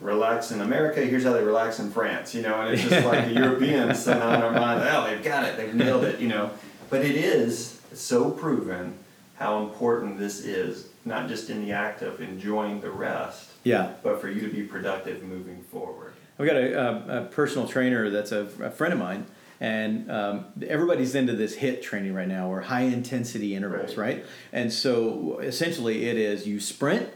relax 0.00 0.50
in 0.50 0.60
America, 0.60 1.00
here's 1.00 1.24
how 1.24 1.32
they 1.32 1.42
relax 1.42 1.78
in 1.78 1.90
France, 1.90 2.34
you 2.34 2.42
know, 2.42 2.60
and 2.62 2.74
it's 2.74 2.82
just 2.88 3.06
like 3.06 3.26
the 3.26 3.32
Europeans 3.40 4.02
somehow 4.02 4.34
in 4.34 4.42
our 4.42 4.50
minds, 4.52 4.84
oh, 4.90 5.06
they've 5.08 5.22
got 5.24 5.44
it, 5.44 5.56
they've 5.56 5.74
nailed 5.74 6.04
it, 6.04 6.20
you 6.20 6.28
know. 6.28 6.50
But 6.90 7.04
it 7.04 7.16
is 7.16 7.80
so 7.92 8.30
proven 8.30 8.94
how 9.36 9.62
important 9.64 10.18
this 10.18 10.40
is, 10.44 10.88
not 11.04 11.28
just 11.28 11.50
in 11.50 11.64
the 11.64 11.72
act 11.72 12.02
of 12.02 12.20
enjoying 12.20 12.80
the 12.80 12.90
rest, 12.90 13.50
Yeah. 13.64 13.92
but 14.02 14.20
for 14.20 14.28
you 14.28 14.40
to 14.42 14.48
be 14.48 14.62
productive 14.62 15.22
moving 15.22 15.62
forward. 15.64 16.12
I've 16.38 16.46
got 16.46 16.56
a, 16.56 16.74
a, 16.80 17.22
a 17.22 17.24
personal 17.26 17.68
trainer 17.68 18.10
that's 18.10 18.32
a, 18.32 18.48
a 18.62 18.70
friend 18.70 18.92
of 18.92 18.98
mine, 18.98 19.26
and 19.60 20.10
um, 20.10 20.46
everybody's 20.66 21.14
into 21.14 21.34
this 21.34 21.56
HIIT 21.56 21.82
training 21.82 22.12
right 22.14 22.26
now, 22.28 22.48
or 22.50 22.60
high 22.62 22.82
intensity 22.82 23.54
intervals, 23.54 23.96
Right. 23.96 24.16
right. 24.16 24.26
And 24.52 24.72
so 24.72 25.38
essentially, 25.40 26.06
it 26.06 26.16
is 26.16 26.46
you 26.46 26.58
sprint, 26.58 27.08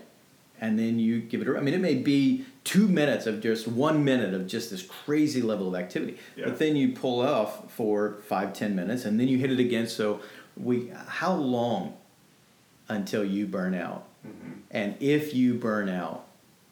and 0.60 0.78
then 0.78 0.98
you 0.98 1.20
give 1.20 1.40
it. 1.42 1.48
A, 1.48 1.56
I 1.56 1.60
mean, 1.60 1.74
it 1.74 1.80
may 1.80 1.94
be 1.94 2.44
two 2.64 2.88
minutes 2.88 3.26
of 3.26 3.40
just 3.40 3.66
one 3.68 4.04
minute 4.04 4.34
of 4.34 4.46
just 4.46 4.70
this 4.70 4.82
crazy 4.82 5.40
level 5.42 5.68
of 5.68 5.74
activity, 5.80 6.18
Yeah. 6.36 6.46
but 6.46 6.58
then 6.58 6.76
you 6.76 6.92
pull 6.92 7.20
off 7.20 7.72
for 7.72 8.18
five, 8.26 8.52
ten 8.52 8.74
minutes, 8.76 9.04
and 9.04 9.18
then 9.18 9.28
you 9.28 9.38
hit 9.38 9.50
it 9.50 9.60
again. 9.60 9.86
So 9.86 10.20
we, 10.56 10.90
how 11.06 11.34
long 11.34 11.94
until 12.88 13.24
you 13.24 13.46
burn 13.46 13.74
out? 13.74 14.04
Mm-hmm. 14.26 14.50
And 14.70 14.96
if 15.00 15.34
you 15.34 15.54
burn 15.54 15.88
out, 15.88 16.24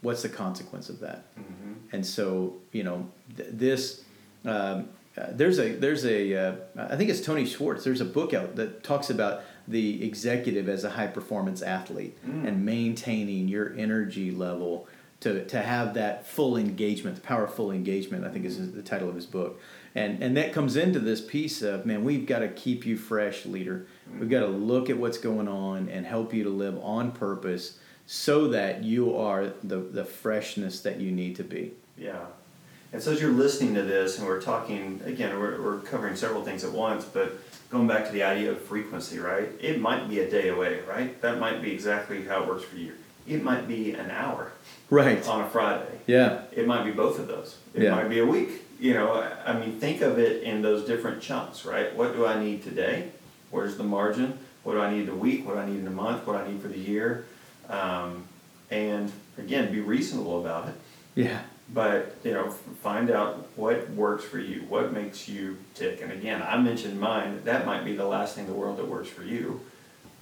what's 0.03 0.23
the 0.23 0.29
consequence 0.29 0.89
of 0.89 1.01
that? 1.01 1.25
Mm-hmm. 1.39 1.73
and 1.93 2.05
so 2.05 2.57
you 2.73 2.83
know 2.83 3.07
th- 3.37 3.49
this 3.53 4.03
um, 4.45 4.89
uh, 5.17 5.29
there's 5.31 5.59
a 5.59 5.75
there's 5.77 6.05
a 6.05 6.35
uh, 6.35 6.55
I 6.77 6.97
think 6.97 7.11
it's 7.11 7.21
Tony 7.21 7.47
Schwartz. 7.47 7.85
There's 7.85 8.01
a 8.01 8.05
book 8.05 8.35
out 8.35 8.57
that 8.57 8.83
talks 8.85 9.09
about 9.11 9.43
the 9.69 10.05
executive 10.05 10.69
as 10.69 10.85
a 10.85 10.91
high 10.91 11.07
performance 11.09 11.63
athlete 11.63 12.17
Mm. 12.27 12.47
and 12.49 12.65
maintaining 12.65 13.49
your 13.49 13.75
energy 13.77 14.31
level 14.31 14.87
to, 15.21 15.45
to 15.47 15.61
have 15.63 15.95
that 15.95 16.27
full 16.27 16.57
engagement, 16.57 17.17
the 17.17 17.23
power 17.23 17.45
of 17.45 17.55
full 17.55 17.71
engagement. 17.73 18.25
I 18.25 18.29
think 18.29 18.45
is 18.45 18.73
the 18.73 18.83
title 18.83 19.09
of 19.09 19.15
his 19.15 19.27
book, 19.27 19.59
and 19.95 20.23
and 20.23 20.37
that 20.37 20.53
comes 20.53 20.77
into 20.77 20.99
this 20.99 21.21
piece 21.21 21.63
of 21.63 21.87
man, 21.87 22.05
we've 22.05 22.27
got 22.27 22.41
to 22.41 22.49
keep 22.49 22.85
you 22.87 22.97
fresh, 22.99 23.47
leader. 23.47 23.87
We've 24.21 24.29
got 24.31 24.41
to 24.41 24.47
look 24.47 24.91
at 24.91 24.99
what's 24.99 25.19
going 25.19 25.49
on 25.49 25.89
and 25.89 26.05
help 26.07 26.33
you 26.35 26.45
to 26.45 26.51
live 26.51 26.79
on 26.83 27.13
purpose 27.13 27.79
so 28.07 28.49
that 28.49 28.85
you 28.85 29.17
are 29.17 29.53
the, 29.65 29.79
the 29.79 30.05
freshness 30.05 30.81
that 30.83 31.01
you 31.01 31.11
need 31.11 31.35
to 31.37 31.45
be. 31.45 31.73
Yeah. 31.99 32.27
And 32.97 33.03
so 33.03 33.13
as 33.13 33.21
you're 33.21 33.31
listening 33.31 33.75
to 33.75 33.83
this, 33.83 34.17
and 34.17 34.27
we're 34.27 34.41
talking, 34.41 35.03
again, 35.05 35.39
we're, 35.39 35.61
we're 35.61 35.81
covering 35.81 36.17
several 36.17 36.43
things 36.43 36.65
at 36.65 36.73
once, 36.73 37.05
but 37.05 37.31
going 37.69 37.87
back 37.87 38.07
to 38.07 38.11
the 38.11 38.23
idea 38.23 38.51
of 38.51 38.59
frequency, 38.63 39.19
right? 39.19 39.51
It 39.61 39.83
might 39.83 40.09
be 40.09 40.21
a 40.21 40.31
day 40.31 40.49
away, 40.49 40.81
right? 40.89 41.21
That 41.21 41.39
might 41.39 41.61
be 41.61 41.73
exactly 41.73 42.25
how 42.25 42.45
it 42.45 42.49
works 42.49 42.65
for 42.65 42.77
you. 42.77 42.95
It 43.27 43.43
might 43.43 43.69
be 43.69 43.93
an 43.93 44.11
hour 44.11 44.53
Right. 44.89 45.29
on 45.29 45.43
a 45.43 45.49
Friday. 45.51 46.01
Yeah. 46.07 46.45
It 46.53 46.67
might 46.67 46.85
be 46.85 46.91
both 46.91 47.19
of 47.19 47.27
those. 47.29 47.59
It 47.75 47.83
Yeah. 47.83 47.91
might 47.91 48.09
be 48.09 48.21
a 48.21 48.25
week. 48.25 48.63
You 48.81 48.95
know, 48.95 49.13
I- 49.45 49.53
mean, 49.61 49.79
think 49.79 50.01
of 50.01 50.19
it 50.19 50.43
in 50.43 50.63
those 50.63 50.87
different 50.87 51.21
chunks, 51.21 51.67
right? 51.67 51.95
What 51.95 52.17
do 52.17 52.25
I 52.25 52.43
need 52.43 52.65
today? 52.65 53.11
Where's 53.51 53.77
the 53.77 53.85
margin? 53.85 54.39
What 54.63 54.73
do 54.73 54.81
I 54.81 54.91
need 54.91 55.03
in 55.03 55.11
a 55.11 55.15
week? 55.17 55.45
What 55.47 55.57
do 55.57 55.61
I 55.61 55.67
need 55.67 55.81
in 55.81 55.87
a 55.87 55.91
month? 55.91 56.27
What 56.27 56.33
do 56.33 56.39
I 56.39 56.51
need 56.51 56.63
for 56.63 56.69
the 56.69 56.79
year? 56.79 57.27
Um, 57.69 58.25
and 58.71 59.13
again, 59.37 59.71
be 59.71 59.81
reasonable 59.83 60.41
about 60.41 60.69
it. 60.69 60.75
Yeah. 61.15 61.41
But 61.73 62.17
you 62.23 62.33
know, 62.33 62.51
find 62.51 63.11
out 63.11 63.49
what 63.57 63.91
works 63.91 64.25
for 64.25 64.39
you, 64.39 64.63
what 64.69 64.93
makes 64.93 65.29
you 65.29 65.57
tick. 65.75 66.01
And 66.01 66.13
again, 66.13 66.43
I 66.43 66.57
mentioned 66.59 67.01
mine. 67.01 67.41
That 67.45 67.67
might 67.67 67.85
be 67.85 67.95
the 67.97 68.07
last 68.07 68.35
thing 68.37 68.47
in 68.47 68.53
the 68.53 68.57
world 68.57 68.77
that 68.79 68.87
works 68.87 69.09
for 69.09 69.25
you. 69.25 69.61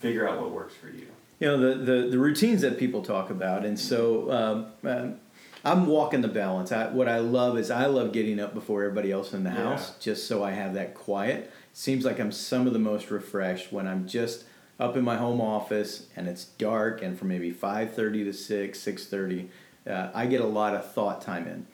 Figure 0.01 0.27
out 0.29 0.41
what 0.41 0.51
works 0.51 0.75
for 0.75 0.89
you. 0.89 1.07
You 1.41 1.49
know, 1.49 1.59
the, 1.59 1.75
the, 1.93 2.09
the 2.09 2.19
routines 2.19 2.63
that 2.63 2.79
people 2.79 3.03
talk 3.03 3.29
about. 3.29 3.65
And 3.65 3.79
so 3.79 4.31
um, 4.33 4.67
um, 4.91 5.17
I'm 5.65 5.87
walking 5.87 6.23
the 6.23 6.29
balance. 6.29 6.73
I, 6.73 6.89
what 6.89 7.09
I 7.09 7.19
love 7.19 7.59
is 7.59 7.71
I 7.71 7.87
love 7.87 8.13
getting 8.13 8.41
up 8.41 8.55
before 8.55 8.83
everybody 8.83 9.13
else 9.13 9.35
in 9.35 9.45
the 9.45 9.51
Yeah. 9.51 9.57
house 9.57 9.99
just 9.99 10.27
so 10.27 10.43
I 10.43 10.53
have 10.53 10.73
that 10.75 10.95
quiet. 10.95 11.51
Seems 11.75 12.05
like 12.05 12.19
I'm 12.21 12.33
some 12.33 12.67
of 12.67 12.73
the 12.73 12.79
most 12.79 13.11
refreshed 13.11 13.73
when 13.73 13.87
I'm 13.87 14.07
just 14.07 14.45
up 14.81 14.97
in 14.97 15.05
my 15.05 15.17
home 15.17 15.41
office 15.41 16.07
and 16.17 16.27
it's 16.29 16.45
dark 16.45 17.03
and 17.03 17.19
from 17.19 17.29
maybe 17.29 17.53
5.30 17.53 18.25
to 18.25 18.33
6, 18.33 18.79
6.30, 18.79 19.49
uh, 19.89 20.11
I 20.15 20.27
get 20.27 20.41
a 20.41 20.47
lot 20.47 20.75
of 20.75 20.93
thought 20.93 21.21
time 21.21 21.47
in. 21.47 21.67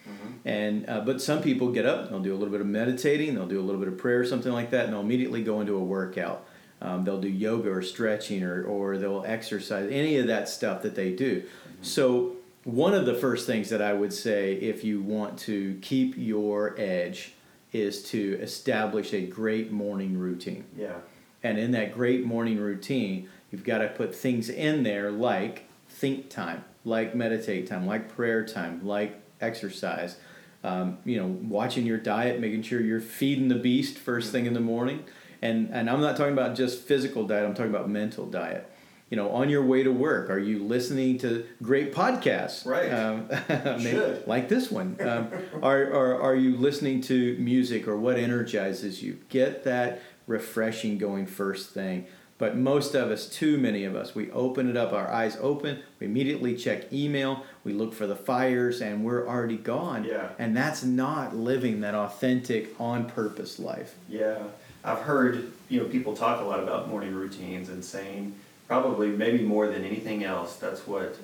And 0.44 0.88
uh, 0.88 1.00
but 1.02 1.20
some 1.20 1.42
people 1.42 1.70
get 1.70 1.86
up, 1.86 2.08
they'll 2.08 2.20
do 2.20 2.32
a 2.32 2.36
little 2.38 2.52
bit 2.52 2.60
of 2.60 2.66
meditating, 2.66 3.34
they'll 3.34 3.46
do 3.46 3.60
a 3.60 3.62
little 3.62 3.80
bit 3.80 3.88
of 3.88 3.98
prayer, 3.98 4.20
or 4.20 4.24
something 4.24 4.52
like 4.52 4.70
that, 4.70 4.84
and 4.84 4.92
they'll 4.92 5.00
immediately 5.00 5.42
go 5.42 5.60
into 5.60 5.76
a 5.76 5.84
workout. 5.84 6.46
Um, 6.82 7.04
they'll 7.04 7.20
do 7.20 7.28
yoga 7.28 7.70
or 7.70 7.82
stretching 7.82 8.42
or, 8.42 8.64
or 8.64 8.96
they'll 8.96 9.24
exercise, 9.26 9.90
any 9.92 10.16
of 10.16 10.28
that 10.28 10.48
stuff 10.48 10.80
that 10.82 10.94
they 10.94 11.12
do. 11.12 11.42
So, 11.82 12.36
one 12.64 12.94
of 12.94 13.06
the 13.06 13.14
first 13.14 13.46
things 13.46 13.68
that 13.68 13.82
I 13.82 13.92
would 13.92 14.12
say 14.12 14.54
if 14.54 14.82
you 14.82 15.02
want 15.02 15.38
to 15.40 15.78
keep 15.82 16.14
your 16.16 16.74
edge 16.78 17.34
is 17.72 18.02
to 18.02 18.38
establish 18.40 19.12
a 19.12 19.26
great 19.26 19.70
morning 19.70 20.18
routine. 20.18 20.64
Yeah. 20.76 20.96
And 21.42 21.58
in 21.58 21.70
that 21.72 21.94
great 21.94 22.24
morning 22.24 22.58
routine, 22.58 23.28
you've 23.50 23.64
got 23.64 23.78
to 23.78 23.88
put 23.88 24.14
things 24.14 24.48
in 24.48 24.82
there 24.82 25.10
like 25.10 25.64
think 25.88 26.28
time, 26.28 26.64
like 26.84 27.14
meditate 27.14 27.66
time, 27.66 27.86
like 27.86 28.08
prayer 28.14 28.44
time, 28.44 28.86
like 28.86 29.20
exercise. 29.40 30.16
Um, 30.62 30.98
you 31.04 31.16
know, 31.16 31.26
watching 31.26 31.86
your 31.86 31.96
diet, 31.96 32.38
making 32.38 32.62
sure 32.62 32.80
you're 32.80 33.00
feeding 33.00 33.48
the 33.48 33.54
beast 33.54 33.96
first 33.96 34.30
thing 34.30 34.44
in 34.46 34.52
the 34.52 34.60
morning. 34.60 35.04
And, 35.40 35.70
and 35.72 35.88
I'm 35.88 36.00
not 36.02 36.16
talking 36.16 36.34
about 36.34 36.54
just 36.54 36.82
physical 36.82 37.26
diet, 37.26 37.46
I'm 37.46 37.54
talking 37.54 37.70
about 37.70 37.88
mental 37.88 38.26
diet. 38.26 38.70
You 39.08 39.16
know, 39.16 39.30
on 39.30 39.48
your 39.48 39.64
way 39.64 39.82
to 39.82 39.90
work, 39.90 40.30
are 40.30 40.38
you 40.38 40.62
listening 40.62 41.18
to 41.18 41.44
great 41.62 41.92
podcasts? 41.92 42.64
Right. 42.64 42.92
Um, 42.92 43.28
maybe- 43.82 44.20
like 44.26 44.48
this 44.48 44.70
one. 44.70 44.96
Um, 45.00 45.30
are, 45.62 45.82
are, 45.82 46.22
are 46.22 46.34
you 46.36 46.56
listening 46.56 47.00
to 47.02 47.36
music 47.38 47.88
or 47.88 47.96
what 47.96 48.18
energizes 48.18 49.02
you? 49.02 49.18
Get 49.28 49.64
that 49.64 50.00
refreshing 50.26 50.98
going 50.98 51.26
first 51.26 51.70
thing. 51.70 52.06
But 52.40 52.56
most 52.56 52.94
of 52.94 53.10
us, 53.10 53.26
too 53.28 53.58
many 53.58 53.84
of 53.84 53.94
us, 53.94 54.14
we 54.14 54.30
open 54.30 54.70
it 54.70 54.74
up, 54.74 54.94
our 54.94 55.12
eyes 55.12 55.36
open, 55.42 55.80
we 56.00 56.06
immediately 56.06 56.56
check 56.56 56.90
email, 56.90 57.44
we 57.64 57.74
look 57.74 57.92
for 57.92 58.06
the 58.06 58.16
fires, 58.16 58.80
and 58.80 59.04
we're 59.04 59.28
already 59.28 59.58
gone. 59.58 60.04
Yeah. 60.04 60.30
And 60.38 60.56
that's 60.56 60.82
not 60.82 61.36
living 61.36 61.82
that 61.82 61.94
authentic, 61.94 62.70
on 62.80 63.10
purpose 63.10 63.58
life. 63.58 63.94
Yeah, 64.08 64.38
I've 64.82 65.00
heard 65.00 65.52
you 65.68 65.80
know 65.80 65.86
people 65.86 66.16
talk 66.16 66.40
a 66.40 66.44
lot 66.44 66.60
about 66.60 66.88
morning 66.88 67.14
routines 67.14 67.68
and 67.68 67.84
saying 67.84 68.34
probably 68.66 69.08
maybe 69.08 69.44
more 69.44 69.68
than 69.68 69.84
anything 69.84 70.24
else 70.24 70.56
that's 70.56 70.86
what 70.86 71.16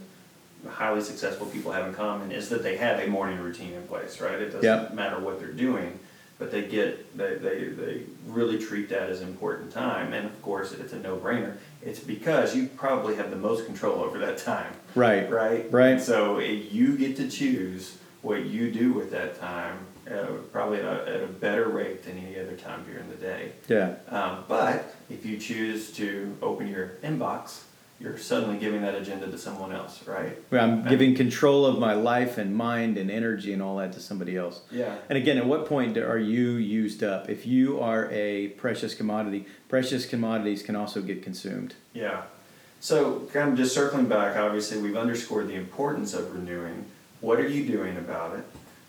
highly 0.68 1.00
successful 1.00 1.46
people 1.46 1.72
have 1.72 1.86
in 1.86 1.94
common 1.94 2.30
is 2.30 2.50
that 2.50 2.62
they 2.62 2.76
have 2.76 3.00
a 3.00 3.06
morning 3.06 3.38
routine 3.40 3.72
in 3.72 3.82
place, 3.84 4.20
right? 4.20 4.34
It 4.34 4.46
doesn't 4.46 4.62
Yep. 4.64 4.92
matter 4.94 5.18
what 5.18 5.38
they're 5.38 5.48
doing, 5.48 5.98
but 6.38 6.50
they 6.50 6.62
get 6.66 7.16
they, 7.16 7.34
they 7.36 7.64
they 7.68 8.02
really 8.26 8.58
treat 8.58 8.88
that 8.90 9.08
as 9.08 9.20
important 9.22 9.72
time, 9.72 10.12
and 10.12 10.26
of 10.26 10.42
course 10.42 10.72
it's 10.72 10.92
a 10.92 10.98
no 10.98 11.16
brainer. 11.16 11.56
It's 11.82 12.00
because 12.00 12.54
you 12.56 12.66
probably 12.68 13.14
have 13.16 13.30
the 13.30 13.36
most 13.36 13.66
control 13.66 14.00
over 14.02 14.18
that 14.18 14.38
time 14.38 14.72
Right. 14.94 15.30
right? 15.30 15.70
Right. 15.70 15.88
And 15.92 16.00
so 16.02 16.38
you 16.38 16.96
get 16.96 17.16
to 17.16 17.28
choose 17.28 17.98
what 18.22 18.44
you 18.46 18.72
do 18.72 18.92
with 18.92 19.10
that 19.12 19.38
time, 19.38 19.78
uh, 20.10 20.26
probably 20.52 20.78
at 20.80 20.84
a, 20.84 21.14
at 21.16 21.22
a 21.22 21.26
better 21.26 21.68
rate 21.68 22.02
than 22.04 22.18
any 22.18 22.38
other 22.40 22.56
time 22.56 22.84
during 22.84 23.08
the 23.08 23.16
day. 23.16 23.52
Yeah. 23.68 23.94
Um, 24.08 24.44
but 24.48 24.96
if 25.08 25.24
you 25.24 25.38
choose 25.38 25.92
to 25.92 26.36
open 26.42 26.66
your 26.66 26.92
inbox, 27.04 27.60
you're 27.98 28.18
suddenly 28.18 28.58
giving 28.58 28.82
that 28.82 28.94
agenda 28.94 29.26
to 29.30 29.38
someone 29.38 29.72
else, 29.72 30.06
right? 30.06 30.36
Where 30.50 30.60
I'm 30.60 30.86
giving 30.86 31.14
control 31.14 31.64
of 31.64 31.78
my 31.78 31.94
life 31.94 32.36
and 32.36 32.54
mind 32.54 32.98
and 32.98 33.10
energy 33.10 33.52
and 33.52 33.62
all 33.62 33.78
that 33.78 33.92
to 33.94 34.00
somebody 34.00 34.36
else. 34.36 34.60
Yeah. 34.70 34.96
And 35.08 35.16
again, 35.16 35.38
at 35.38 35.46
what 35.46 35.66
point 35.66 35.96
are 35.96 36.18
you 36.18 36.52
used 36.52 37.02
up? 37.02 37.30
If 37.30 37.46
you 37.46 37.80
are 37.80 38.10
a 38.10 38.48
precious 38.48 38.94
commodity, 38.94 39.46
precious 39.68 40.04
commodities 40.04 40.62
can 40.62 40.76
also 40.76 41.00
get 41.00 41.22
consumed. 41.22 41.74
Yeah. 41.94 42.24
So, 42.80 43.20
kind 43.32 43.50
of 43.50 43.56
just 43.56 43.74
circling 43.74 44.06
back, 44.06 44.36
obviously, 44.36 44.78
we've 44.78 44.96
underscored 44.96 45.48
the 45.48 45.54
importance 45.54 46.12
of 46.12 46.34
renewing. 46.34 46.84
What 47.22 47.40
are 47.40 47.48
you 47.48 47.66
doing 47.66 47.96
about 47.96 48.36
it? 48.36 48.44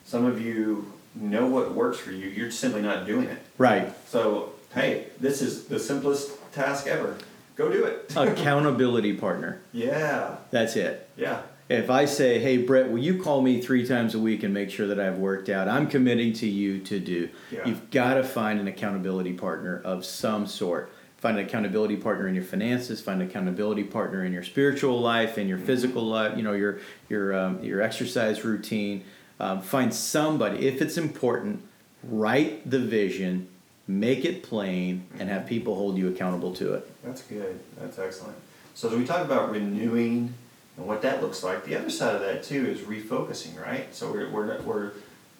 Some 0.05 0.25
of 0.25 0.41
you 0.41 0.91
know 1.15 1.47
what 1.47 1.73
works 1.73 1.97
for 1.97 2.11
you, 2.11 2.27
you're 2.27 2.51
simply 2.51 2.81
not 2.81 3.05
doing 3.05 3.27
it. 3.27 3.39
Right. 3.57 3.93
So, 4.07 4.53
hey, 4.73 5.07
this 5.19 5.41
is 5.41 5.65
the 5.65 5.79
simplest 5.79 6.31
task 6.51 6.87
ever. 6.87 7.17
Go 7.57 7.71
do 7.71 7.85
it. 7.85 8.11
Accountability 8.15 9.13
partner. 9.13 9.59
Yeah, 9.73 10.37
That's 10.51 10.75
it. 10.75 11.09
yeah, 11.17 11.41
If 11.69 11.89
I 11.89 12.05
say, 12.05 12.39
hey, 12.39 12.57
Brett, 12.57 12.89
will 12.89 12.99
you 12.99 13.21
call 13.21 13.41
me 13.41 13.59
three 13.61 13.85
times 13.85 14.13
a 14.13 14.19
week 14.19 14.43
and 14.43 14.53
make 14.53 14.69
sure 14.69 14.85
that 14.87 14.99
I've 14.99 15.17
worked 15.17 15.49
out? 15.49 15.67
I'm 15.67 15.87
committing 15.87 16.33
to 16.33 16.47
you 16.47 16.79
to 16.81 16.99
do. 16.99 17.29
Yeah. 17.51 17.65
You've 17.67 17.89
got 17.89 18.13
to 18.13 18.23
find 18.23 18.59
an 18.59 18.67
accountability 18.67 19.33
partner 19.33 19.81
of 19.83 20.05
some 20.05 20.45
sort. 20.45 20.91
Find 21.17 21.39
an 21.39 21.45
accountability 21.45 21.95
partner 21.97 22.27
in 22.27 22.35
your 22.35 22.43
finances. 22.43 23.01
Find 23.01 23.23
an 23.23 23.27
accountability 23.27 23.83
partner 23.83 24.23
in 24.23 24.31
your 24.33 24.43
spiritual 24.43 25.01
life, 25.01 25.39
in 25.39 25.47
your 25.47 25.57
physical 25.57 26.03
life. 26.03 26.37
You 26.37 26.43
know 26.43 26.53
your 26.53 26.77
your 27.09 27.35
um, 27.35 27.63
your 27.63 27.81
exercise 27.81 28.45
routine. 28.45 29.03
Um, 29.39 29.61
find 29.61 29.91
somebody 29.91 30.67
if 30.67 30.79
it's 30.79 30.95
important. 30.95 31.63
Write 32.03 32.69
the 32.69 32.77
vision, 32.77 33.49
make 33.87 34.25
it 34.25 34.43
plain, 34.43 35.05
and 35.19 35.29
have 35.29 35.41
mm-hmm. 35.41 35.49
people 35.49 35.75
hold 35.75 35.97
you 35.97 36.09
accountable 36.09 36.53
to 36.55 36.73
it. 36.73 36.91
that's 37.03 37.21
good. 37.23 37.59
That's 37.79 37.97
excellent. 37.97 38.37
So, 38.73 38.89
as 38.89 38.95
we 38.95 39.05
talk 39.05 39.25
about 39.25 39.51
renewing 39.51 40.33
and 40.75 40.85
what 40.85 41.01
that 41.01 41.21
looks 41.21 41.43
like, 41.43 41.65
the 41.65 41.75
other 41.75 41.89
side 41.89 42.15
of 42.15 42.21
that 42.21 42.43
too 42.43 42.67
is 42.67 42.81
refocusing, 42.81 43.59
right? 43.59 43.93
So, 43.95 44.11
we're, 44.11 44.29
we're, 44.29 44.61
we're, 44.61 44.91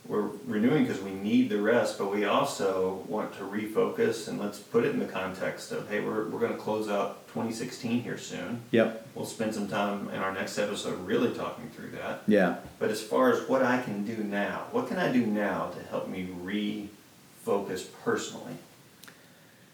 we're 0.08 0.30
renewing 0.46 0.86
because 0.86 1.02
we 1.02 1.12
need 1.12 1.50
the 1.50 1.62
rest, 1.62 1.98
but 1.98 2.12
we 2.12 2.26
also 2.26 3.04
want 3.08 3.34
to 3.34 3.44
refocus 3.44 4.28
and 4.28 4.40
let's 4.40 4.58
put 4.58 4.86
it 4.86 4.92
in 4.92 5.00
the 5.00 5.06
context 5.06 5.72
of 5.72 5.90
hey, 5.90 6.00
we're, 6.00 6.30
we're 6.30 6.40
going 6.40 6.54
to 6.54 6.58
close 6.58 6.90
out 6.90 7.28
2016 7.28 8.02
here 8.02 8.18
soon. 8.18 8.62
Yep. 8.72 9.08
We'll 9.14 9.26
spend 9.26 9.54
some 9.54 9.68
time 9.68 10.10
in 10.10 10.20
our 10.20 10.34
next 10.34 10.58
episode 10.58 11.06
really 11.06 11.34
talking 11.34 11.70
through 11.72 11.92
that. 11.92 12.24
Yeah. 12.26 12.58
But 12.80 12.90
as 12.90 13.02
far 13.02 13.34
as 13.34 13.48
what 13.50 13.64
I 13.64 13.82
can 13.82 14.06
do 14.06 14.24
now, 14.24 14.68
what 14.72 14.88
can 14.88 14.98
I 14.98 15.12
do 15.12 15.26
now 15.26 15.70
to 15.72 15.84
help 15.90 16.08
me 16.08 16.30
refocus 17.48 17.88
personally? 18.04 18.54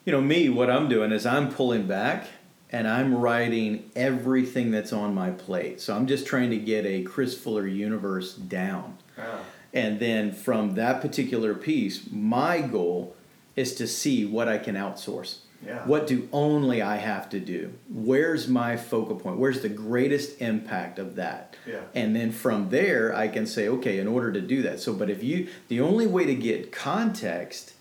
You 0.06 0.12
know, 0.12 0.22
me, 0.22 0.50
what 0.50 0.70
I'm 0.70 0.90
doing 0.90 1.12
is 1.12 1.26
I'm 1.26 1.52
pulling 1.52 1.88
back 1.88 2.28
and 2.70 2.88
I'm 2.88 3.16
writing 3.16 3.90
everything 3.96 4.72
that's 4.72 4.92
on 4.92 5.14
my 5.14 5.32
plate. 5.32 5.80
So 5.80 5.96
I'm 5.96 6.08
just 6.08 6.26
trying 6.26 6.50
to 6.50 6.58
get 6.58 6.86
a 6.86 7.04
Chris 7.04 7.38
Fuller 7.38 7.68
universe 7.68 8.34
down. 8.34 8.98
Ah, 9.18 9.40
And 9.74 10.00
then 10.00 10.32
from 10.32 10.76
that 10.76 11.02
particular 11.02 11.54
piece, 11.54 12.10
my 12.12 12.62
goal 12.62 13.16
is 13.56 13.76
to 13.76 13.88
see 13.88 14.26
what 14.26 14.48
I 14.48 14.58
can 14.58 14.76
outsource. 14.76 15.38
Yeah. 15.66 15.86
What 15.86 16.08
do 16.08 16.28
only 16.32 16.82
I 16.82 16.98
have 16.98 17.30
to 17.30 17.40
do? 17.40 17.74
Where's 17.90 18.48
my 18.48 18.76
focal 18.78 19.16
point? 19.16 19.38
Where's 19.38 19.62
the 19.62 19.70
greatest 19.70 20.42
impact 20.42 21.00
of 21.00 21.16
that? 21.16 21.56
Yeah. 21.66 21.82
And 21.96 22.16
then 22.16 22.32
from 22.32 22.70
there, 22.70 23.16
I 23.16 23.28
can 23.28 23.46
say, 23.46 23.68
okay, 23.68 24.00
in 24.00 24.08
order 24.08 24.32
to 24.34 24.42
do 24.42 24.62
that. 24.64 24.80
So, 24.80 24.94
but 24.94 25.10
if 25.10 25.24
you, 25.24 25.48
the 25.70 25.80
only 25.80 26.08
way 26.08 26.26
to 26.26 26.36
get 26.36 26.72
context 26.72 27.74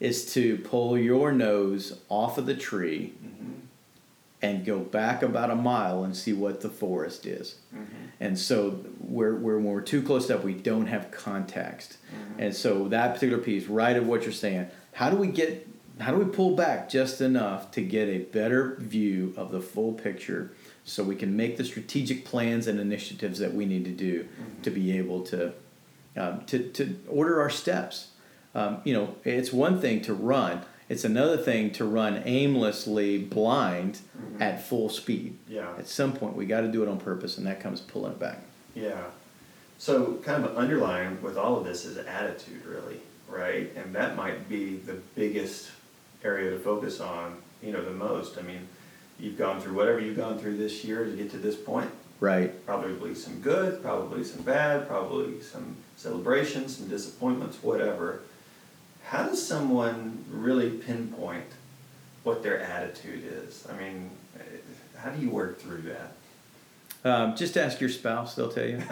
is 0.00 0.32
to 0.34 0.58
pull 0.58 0.96
your 0.96 1.32
nose 1.32 1.98
off 2.08 2.38
of 2.38 2.46
the 2.46 2.54
tree 2.54 3.12
Mm-hmm. 3.24 3.52
and 4.42 4.64
go 4.64 4.78
back 4.78 5.22
about 5.22 5.50
a 5.50 5.56
mile 5.56 6.04
and 6.04 6.16
see 6.16 6.32
what 6.32 6.60
the 6.60 6.68
forest 6.68 7.26
is. 7.26 7.56
Mm-hmm. 7.74 7.94
And 8.20 8.38
so 8.38 8.84
we're, 9.00 9.34
we're, 9.34 9.56
when 9.56 9.64
we're 9.72 9.80
too 9.80 10.02
close 10.02 10.30
up, 10.30 10.44
we 10.44 10.54
don't 10.54 10.86
have 10.86 11.10
context. 11.10 11.96
Mm-hmm. 12.14 12.40
And 12.42 12.54
so 12.54 12.86
that 12.88 13.14
particular 13.14 13.42
piece, 13.42 13.66
right 13.66 13.96
of 13.96 14.06
what 14.06 14.22
you're 14.22 14.32
saying, 14.32 14.68
how 14.92 15.10
do 15.10 15.16
we 15.16 15.26
get 15.28 15.67
how 16.00 16.12
do 16.12 16.18
we 16.18 16.24
pull 16.24 16.54
back 16.54 16.88
just 16.88 17.20
enough 17.20 17.70
to 17.72 17.80
get 17.82 18.08
a 18.08 18.18
better 18.18 18.76
view 18.78 19.34
of 19.36 19.50
the 19.50 19.60
full 19.60 19.92
picture 19.92 20.52
so 20.84 21.02
we 21.02 21.16
can 21.16 21.36
make 21.36 21.56
the 21.56 21.64
strategic 21.64 22.24
plans 22.24 22.66
and 22.66 22.80
initiatives 22.80 23.38
that 23.38 23.52
we 23.52 23.66
need 23.66 23.84
to 23.84 23.90
do 23.90 24.24
mm-hmm. 24.24 24.62
to 24.62 24.70
be 24.70 24.96
able 24.96 25.22
to, 25.22 25.52
um, 26.16 26.44
to, 26.46 26.70
to 26.70 26.98
order 27.08 27.40
our 27.40 27.50
steps. 27.50 28.08
Um, 28.54 28.80
you 28.84 28.94
know, 28.94 29.16
it's 29.24 29.52
one 29.52 29.80
thing 29.80 30.00
to 30.02 30.14
run. 30.14 30.62
It's 30.88 31.04
another 31.04 31.36
thing 31.36 31.70
to 31.72 31.84
run 31.84 32.22
aimlessly, 32.24 33.18
blind, 33.18 33.98
mm-hmm. 34.16 34.42
at 34.42 34.62
full 34.66 34.88
speed. 34.88 35.36
Yeah. 35.46 35.68
At 35.78 35.86
some 35.86 36.14
point, 36.14 36.34
we 36.34 36.46
got 36.46 36.62
to 36.62 36.68
do 36.68 36.82
it 36.82 36.88
on 36.88 36.98
purpose, 36.98 37.36
and 37.36 37.46
that 37.46 37.60
comes 37.60 37.80
pulling 37.80 38.12
it 38.12 38.18
back. 38.18 38.40
Yeah. 38.74 39.02
So, 39.76 40.14
kind 40.24 40.44
of 40.44 40.56
underlying 40.56 41.20
with 41.22 41.36
all 41.36 41.58
of 41.58 41.64
this 41.64 41.84
is 41.84 41.98
attitude, 41.98 42.64
really, 42.64 43.00
right? 43.28 43.70
And 43.76 43.94
that 43.94 44.16
might 44.16 44.48
be 44.48 44.76
the 44.76 44.94
biggest 45.14 45.70
area 46.24 46.50
to 46.50 46.58
focus 46.58 47.00
on, 47.00 47.36
you 47.62 47.72
know, 47.72 47.84
the 47.84 47.90
most. 47.90 48.38
I 48.38 48.42
mean, 48.42 48.68
you've 49.18 49.38
gone 49.38 49.60
through 49.60 49.74
whatever 49.74 50.00
you've 50.00 50.16
gone 50.16 50.38
through 50.38 50.56
this 50.56 50.84
year 50.84 51.04
to 51.04 51.12
get 51.12 51.30
to 51.32 51.38
this 51.38 51.56
point. 51.56 51.90
Right. 52.20 52.66
Probably 52.66 53.14
some 53.14 53.40
good, 53.40 53.82
probably 53.82 54.24
some 54.24 54.42
bad, 54.42 54.88
probably 54.88 55.40
some 55.40 55.76
celebrations, 55.96 56.76
some 56.76 56.88
disappointments, 56.88 57.62
whatever. 57.62 58.22
How 59.04 59.24
does 59.24 59.44
someone 59.44 60.24
really 60.30 60.70
pinpoint 60.70 61.46
what 62.24 62.42
their 62.42 62.60
attitude 62.60 63.22
is? 63.24 63.66
I 63.70 63.80
mean, 63.80 64.10
eh, 64.38 64.42
how 64.98 65.10
do 65.10 65.22
you 65.22 65.30
work 65.30 65.60
through 65.60 65.82
that? 65.82 66.12
Um, 67.04 67.36
just 67.36 67.56
ask 67.56 67.80
your 67.80 67.90
spouse; 67.90 68.34
they'll 68.34 68.50
tell 68.50 68.66
you. 68.66 68.78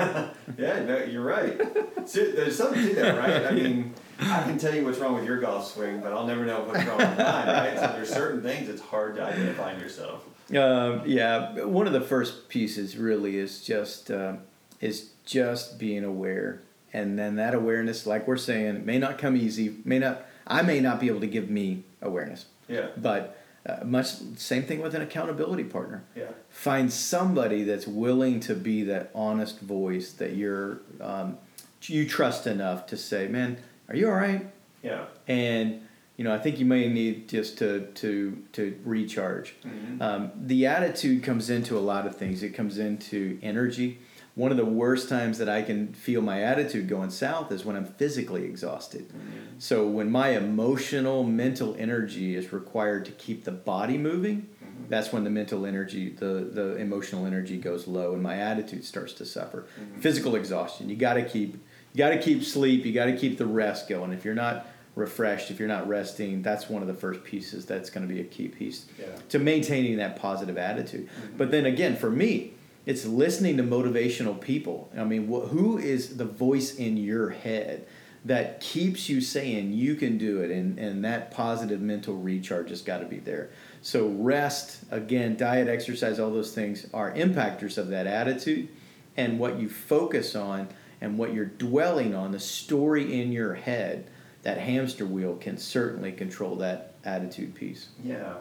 yeah, 0.58 0.84
no, 0.84 1.04
you're 1.04 1.24
right. 1.24 1.60
So, 2.06 2.24
there's 2.30 2.56
something 2.56 2.86
to 2.88 2.94
that, 2.94 3.18
right? 3.18 3.46
I 3.46 3.50
mean, 3.50 3.94
I 4.20 4.42
can 4.44 4.58
tell 4.58 4.74
you 4.74 4.84
what's 4.84 4.98
wrong 4.98 5.14
with 5.14 5.24
your 5.24 5.38
golf 5.38 5.72
swing, 5.72 6.00
but 6.00 6.12
I'll 6.12 6.26
never 6.26 6.44
know 6.44 6.60
what's 6.60 6.84
wrong 6.86 6.98
with 6.98 7.18
mine, 7.18 7.46
right? 7.48 7.74
So 7.74 7.92
there's 7.94 8.08
certain 8.08 8.42
things 8.42 8.68
it's 8.68 8.80
hard 8.80 9.16
to 9.16 9.24
identify 9.24 9.74
in 9.74 9.80
yourself. 9.80 10.24
Uh, 10.54 11.00
yeah, 11.04 11.64
one 11.64 11.86
of 11.86 11.92
the 11.92 12.00
first 12.00 12.48
pieces 12.48 12.96
really 12.96 13.36
is 13.36 13.62
just 13.62 14.10
uh, 14.10 14.34
is 14.80 15.10
just 15.24 15.78
being 15.78 16.04
aware, 16.04 16.62
and 16.92 17.18
then 17.18 17.36
that 17.36 17.54
awareness, 17.54 18.06
like 18.06 18.28
we're 18.28 18.36
saying, 18.36 18.86
may 18.86 18.98
not 18.98 19.18
come 19.18 19.36
easy. 19.36 19.76
May 19.84 19.98
not. 19.98 20.26
I 20.46 20.62
may 20.62 20.80
not 20.80 21.00
be 21.00 21.08
able 21.08 21.20
to 21.20 21.26
give 21.26 21.50
me 21.50 21.82
awareness. 22.00 22.46
Yeah. 22.68 22.88
But 22.96 23.36
uh, 23.68 23.84
much 23.84 24.06
same 24.36 24.62
thing 24.62 24.80
with 24.80 24.94
an 24.94 25.02
accountability 25.02 25.64
partner. 25.64 26.04
Yeah. 26.14 26.26
Find 26.48 26.92
somebody 26.92 27.64
that's 27.64 27.86
willing 27.86 28.40
to 28.40 28.54
be 28.54 28.82
that 28.84 29.10
honest 29.14 29.60
voice 29.60 30.12
that 30.12 30.36
you're 30.36 30.80
um, 31.00 31.38
you 31.82 32.08
trust 32.08 32.46
enough 32.46 32.86
to 32.86 32.96
say, 32.96 33.28
"Man, 33.28 33.58
are 33.88 33.96
you 33.96 34.08
all 34.08 34.14
right?" 34.14 34.46
Yeah. 34.82 35.06
And 35.26 35.86
you 36.16 36.24
know, 36.24 36.34
I 36.34 36.38
think 36.38 36.58
you 36.58 36.64
may 36.64 36.88
need 36.88 37.28
just 37.28 37.58
to 37.58 37.86
to 37.86 38.42
to 38.52 38.78
recharge. 38.84 39.54
Mm-hmm. 39.64 40.00
Um, 40.00 40.30
the 40.36 40.66
attitude 40.66 41.22
comes 41.22 41.50
into 41.50 41.76
a 41.76 41.80
lot 41.80 42.06
of 42.06 42.16
things. 42.16 42.42
It 42.42 42.50
comes 42.50 42.78
into 42.78 43.38
energy. 43.42 43.98
One 44.36 44.50
of 44.50 44.58
the 44.58 44.66
worst 44.66 45.08
times 45.08 45.38
that 45.38 45.48
I 45.48 45.62
can 45.62 45.94
feel 45.94 46.20
my 46.20 46.42
attitude 46.42 46.88
going 46.88 47.08
south 47.08 47.50
is 47.50 47.64
when 47.64 47.74
I'm 47.74 47.86
physically 47.86 48.44
exhausted. 48.44 49.08
Mm-hmm. 49.08 49.58
So 49.58 49.88
when 49.88 50.10
my 50.10 50.28
emotional, 50.36 51.24
mental 51.24 51.74
energy 51.78 52.36
is 52.36 52.52
required 52.52 53.06
to 53.06 53.12
keep 53.12 53.44
the 53.44 53.52
body 53.52 53.96
moving, 53.96 54.42
mm-hmm. 54.42 54.90
that's 54.90 55.10
when 55.10 55.24
the 55.24 55.30
mental 55.30 55.64
energy, 55.64 56.10
the 56.10 56.50
the 56.52 56.76
emotional 56.76 57.24
energy 57.24 57.56
goes 57.56 57.88
low, 57.88 58.12
and 58.12 58.22
my 58.22 58.36
attitude 58.36 58.84
starts 58.84 59.14
to 59.14 59.24
suffer. 59.24 59.66
Mm-hmm. 59.80 60.00
Physical 60.00 60.34
exhaustion. 60.34 60.90
You 60.90 60.96
got 60.96 61.14
to 61.14 61.24
keep 61.24 61.54
you 61.94 61.98
got 61.98 62.10
to 62.10 62.20
keep 62.20 62.44
sleep. 62.44 62.84
You 62.84 62.92
got 62.92 63.06
to 63.06 63.16
keep 63.16 63.38
the 63.38 63.46
rest 63.46 63.88
going. 63.88 64.12
If 64.12 64.22
you're 64.22 64.34
not 64.34 64.66
refreshed, 64.96 65.50
if 65.50 65.58
you're 65.58 65.66
not 65.66 65.88
resting, 65.88 66.42
that's 66.42 66.68
one 66.68 66.82
of 66.82 66.88
the 66.88 66.94
first 66.94 67.24
pieces 67.24 67.64
that's 67.64 67.88
going 67.88 68.06
to 68.06 68.12
be 68.12 68.20
a 68.20 68.24
key 68.24 68.48
piece 68.48 68.84
yeah. 68.98 69.06
to 69.30 69.38
maintaining 69.38 69.96
that 69.96 70.16
positive 70.16 70.58
attitude. 70.58 71.08
Mm-hmm. 71.08 71.36
But 71.38 71.50
then 71.50 71.64
again, 71.64 71.96
for 71.96 72.10
me, 72.10 72.52
it's 72.86 73.04
listening 73.04 73.56
to 73.56 73.64
motivational 73.64 74.40
people. 74.40 74.90
I 74.96 75.04
mean, 75.04 75.26
wh- 75.26 75.48
who 75.48 75.76
is 75.76 76.16
the 76.16 76.24
voice 76.24 76.76
in 76.76 76.96
your 76.96 77.30
head 77.30 77.86
that 78.24 78.60
keeps 78.60 79.08
you 79.08 79.20
saying 79.20 79.72
you 79.72 79.96
can 79.96 80.16
do 80.16 80.40
it? 80.40 80.52
And, 80.52 80.78
and 80.78 81.04
that 81.04 81.32
positive 81.32 81.80
mental 81.80 82.14
recharge 82.14 82.70
has 82.70 82.82
got 82.82 82.98
to 82.98 83.06
be 83.06 83.18
there. 83.18 83.50
So, 83.82 84.08
rest, 84.08 84.78
again, 84.90 85.36
diet, 85.36 85.68
exercise, 85.68 86.20
all 86.20 86.30
those 86.30 86.54
things 86.54 86.86
are 86.94 87.12
impactors 87.12 87.76
of 87.76 87.88
that 87.88 88.06
attitude. 88.06 88.68
And 89.16 89.38
what 89.38 89.58
you 89.58 89.68
focus 89.68 90.36
on 90.36 90.68
and 91.00 91.18
what 91.18 91.34
you're 91.34 91.44
dwelling 91.44 92.14
on, 92.14 92.30
the 92.32 92.40
story 92.40 93.20
in 93.20 93.32
your 93.32 93.54
head, 93.54 94.08
that 94.42 94.58
hamster 94.58 95.04
wheel 95.04 95.36
can 95.36 95.58
certainly 95.58 96.12
control 96.12 96.54
that 96.56 96.94
attitude 97.04 97.54
piece. 97.54 97.88
Yeah. 98.04 98.34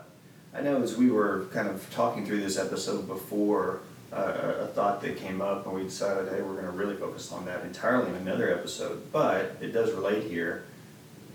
I 0.54 0.62
know 0.62 0.82
as 0.82 0.96
we 0.96 1.10
were 1.10 1.48
kind 1.52 1.68
of 1.68 1.92
talking 1.94 2.26
through 2.26 2.42
this 2.42 2.58
episode 2.58 3.08
before, 3.08 3.82
uh, 4.12 4.62
a 4.62 4.68
thought 4.68 5.02
that 5.02 5.18
came 5.18 5.42
up, 5.42 5.66
and 5.66 5.76
we 5.76 5.84
decided, 5.84 6.32
hey, 6.32 6.42
we're 6.42 6.54
going 6.54 6.66
to 6.66 6.72
really 6.72 6.96
focus 6.96 7.32
on 7.32 7.46
that 7.46 7.64
entirely 7.64 8.10
in 8.10 8.16
another 8.16 8.54
episode. 8.54 9.12
But 9.12 9.58
it 9.62 9.72
does 9.74 9.92
relate 9.92 10.24
here. 10.24 10.64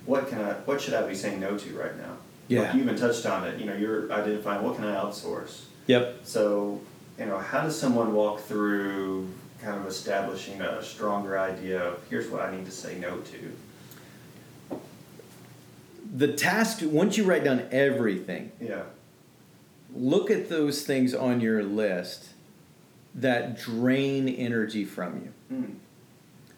What 0.07 0.29
can 0.29 0.41
I? 0.41 0.53
What 0.53 0.81
should 0.81 0.95
I 0.95 1.07
be 1.07 1.15
saying 1.15 1.41
no 1.41 1.59
to 1.59 1.79
right 1.79 1.97
now? 1.97 2.17
Yeah. 2.49 2.63
Like 2.63 2.75
you 2.75 2.81
even 2.83 2.97
touched 2.97 3.27
on 3.27 3.47
it. 3.47 3.61
You 3.61 3.67
know, 3.67 3.75
you're 3.75 4.11
identifying 4.13 4.63
what 4.63 4.77
can 4.77 4.85
I 4.85 4.95
outsource. 4.95 5.65
Yep. 5.87 6.21
So, 6.25 6.81
you 7.19 7.27
know, 7.27 7.39
how 7.39 7.63
does 7.63 7.79
someone 7.79 8.13
walk 8.13 8.41
through 8.41 9.29
kind 9.61 9.79
of 9.79 9.87
establishing 9.87 10.61
a 10.61 10.83
stronger 10.83 11.39
idea 11.39 11.83
of 11.83 12.01
here's 12.09 12.29
what 12.29 12.41
I 12.41 12.55
need 12.55 12.65
to 12.65 12.73
say 12.73 12.99
no 12.99 13.19
to? 13.19 14.79
The 16.13 16.33
task 16.33 16.81
once 16.83 17.17
you 17.17 17.25
write 17.25 17.45
down 17.45 17.69
everything. 17.71 18.53
Yeah. 18.61 18.83
Look 19.95 20.31
at 20.31 20.49
those 20.49 20.85
things 20.85 21.15
on 21.15 21.41
your 21.41 21.63
list 21.63 22.30
that 23.15 23.59
drain 23.59 24.29
energy 24.29 24.85
from 24.85 25.17
you. 25.17 25.57
Mm. 25.57 25.75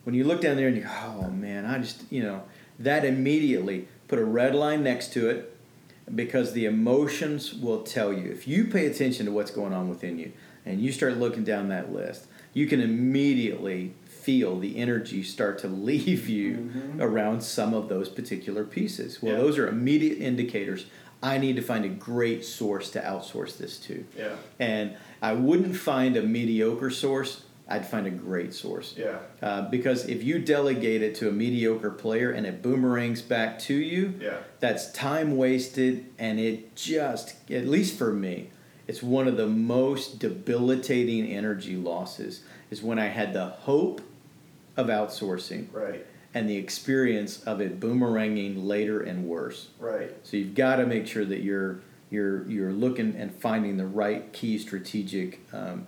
When 0.04 0.14
you 0.14 0.24
look 0.24 0.40
down 0.40 0.56
there 0.56 0.68
and 0.68 0.76
you 0.76 0.82
go, 0.82 0.90
oh 0.90 1.30
man, 1.30 1.64
I 1.64 1.78
just, 1.78 2.02
you 2.10 2.22
know, 2.22 2.42
that 2.78 3.04
immediately 3.04 3.88
put 4.08 4.18
a 4.18 4.24
red 4.24 4.54
line 4.54 4.82
next 4.82 5.12
to 5.14 5.28
it 5.28 5.56
because 6.14 6.52
the 6.52 6.66
emotions 6.66 7.54
will 7.54 7.82
tell 7.82 8.12
you. 8.12 8.30
If 8.30 8.48
you 8.48 8.64
pay 8.66 8.86
attention 8.86 9.26
to 9.26 9.32
what's 9.32 9.50
going 9.50 9.72
on 9.72 9.88
within 9.88 10.18
you 10.18 10.32
and 10.66 10.80
you 10.80 10.92
start 10.92 11.16
looking 11.16 11.44
down 11.44 11.68
that 11.68 11.92
list, 11.92 12.26
you 12.52 12.66
can 12.66 12.80
immediately 12.80 13.94
feel 14.04 14.58
the 14.58 14.76
energy 14.76 15.22
start 15.22 15.58
to 15.60 15.68
leave 15.68 16.28
you 16.28 16.54
mm-hmm. 16.54 17.02
around 17.02 17.42
some 17.42 17.72
of 17.74 17.88
those 17.88 18.08
particular 18.08 18.64
pieces. 18.64 19.22
Well, 19.22 19.32
yeah. 19.32 19.38
those 19.38 19.58
are 19.58 19.68
immediate 19.68 20.18
indicators. 20.18 20.86
I 21.22 21.38
need 21.38 21.56
to 21.56 21.62
find 21.62 21.84
a 21.84 21.88
great 21.88 22.44
source 22.44 22.90
to 22.90 23.00
outsource 23.00 23.56
this 23.56 23.78
to. 23.80 24.04
Yeah. 24.18 24.34
And 24.58 24.96
I 25.20 25.32
wouldn't 25.34 25.76
find 25.76 26.16
a 26.16 26.22
mediocre 26.22 26.90
source. 26.90 27.44
I'd 27.68 27.86
find 27.86 28.06
a 28.06 28.10
great 28.10 28.52
source. 28.52 28.94
Yeah. 28.98 29.18
Uh, 29.40 29.62
because 29.70 30.06
if 30.06 30.24
you 30.24 30.40
delegate 30.40 31.00
it 31.00 31.14
to 31.16 31.28
a 31.28 31.32
mediocre 31.32 31.90
player 31.90 32.32
and 32.32 32.44
it 32.44 32.60
boomerangs 32.60 33.22
back 33.22 33.58
to 33.60 33.74
you, 33.74 34.14
yeah. 34.20 34.38
that's 34.58 34.90
time 34.92 35.36
wasted, 35.36 36.06
and 36.18 36.40
it 36.40 36.74
just, 36.74 37.34
at 37.50 37.66
least 37.66 37.96
for 37.96 38.12
me, 38.12 38.50
it's 38.88 39.02
one 39.02 39.28
of 39.28 39.36
the 39.36 39.46
most 39.46 40.18
debilitating 40.18 41.26
energy 41.26 41.76
losses. 41.76 42.42
Is 42.70 42.82
when 42.82 42.98
I 42.98 43.06
had 43.06 43.32
the 43.32 43.46
hope 43.46 44.00
of 44.76 44.88
outsourcing, 44.88 45.66
right, 45.72 46.04
and 46.34 46.48
the 46.48 46.56
experience 46.56 47.42
of 47.44 47.60
it 47.60 47.78
boomeranging 47.78 48.64
later 48.64 49.00
and 49.00 49.26
worse. 49.26 49.68
Right. 49.78 50.14
So 50.22 50.36
you've 50.36 50.54
got 50.54 50.76
to 50.76 50.86
make 50.86 51.06
sure 51.06 51.24
that 51.24 51.42
you're 51.42 51.80
you're 52.10 52.48
you're 52.48 52.72
looking 52.72 53.14
and 53.16 53.34
finding 53.34 53.76
the 53.76 53.86
right 53.86 54.32
key 54.32 54.58
strategic 54.58 55.40
um, 55.52 55.86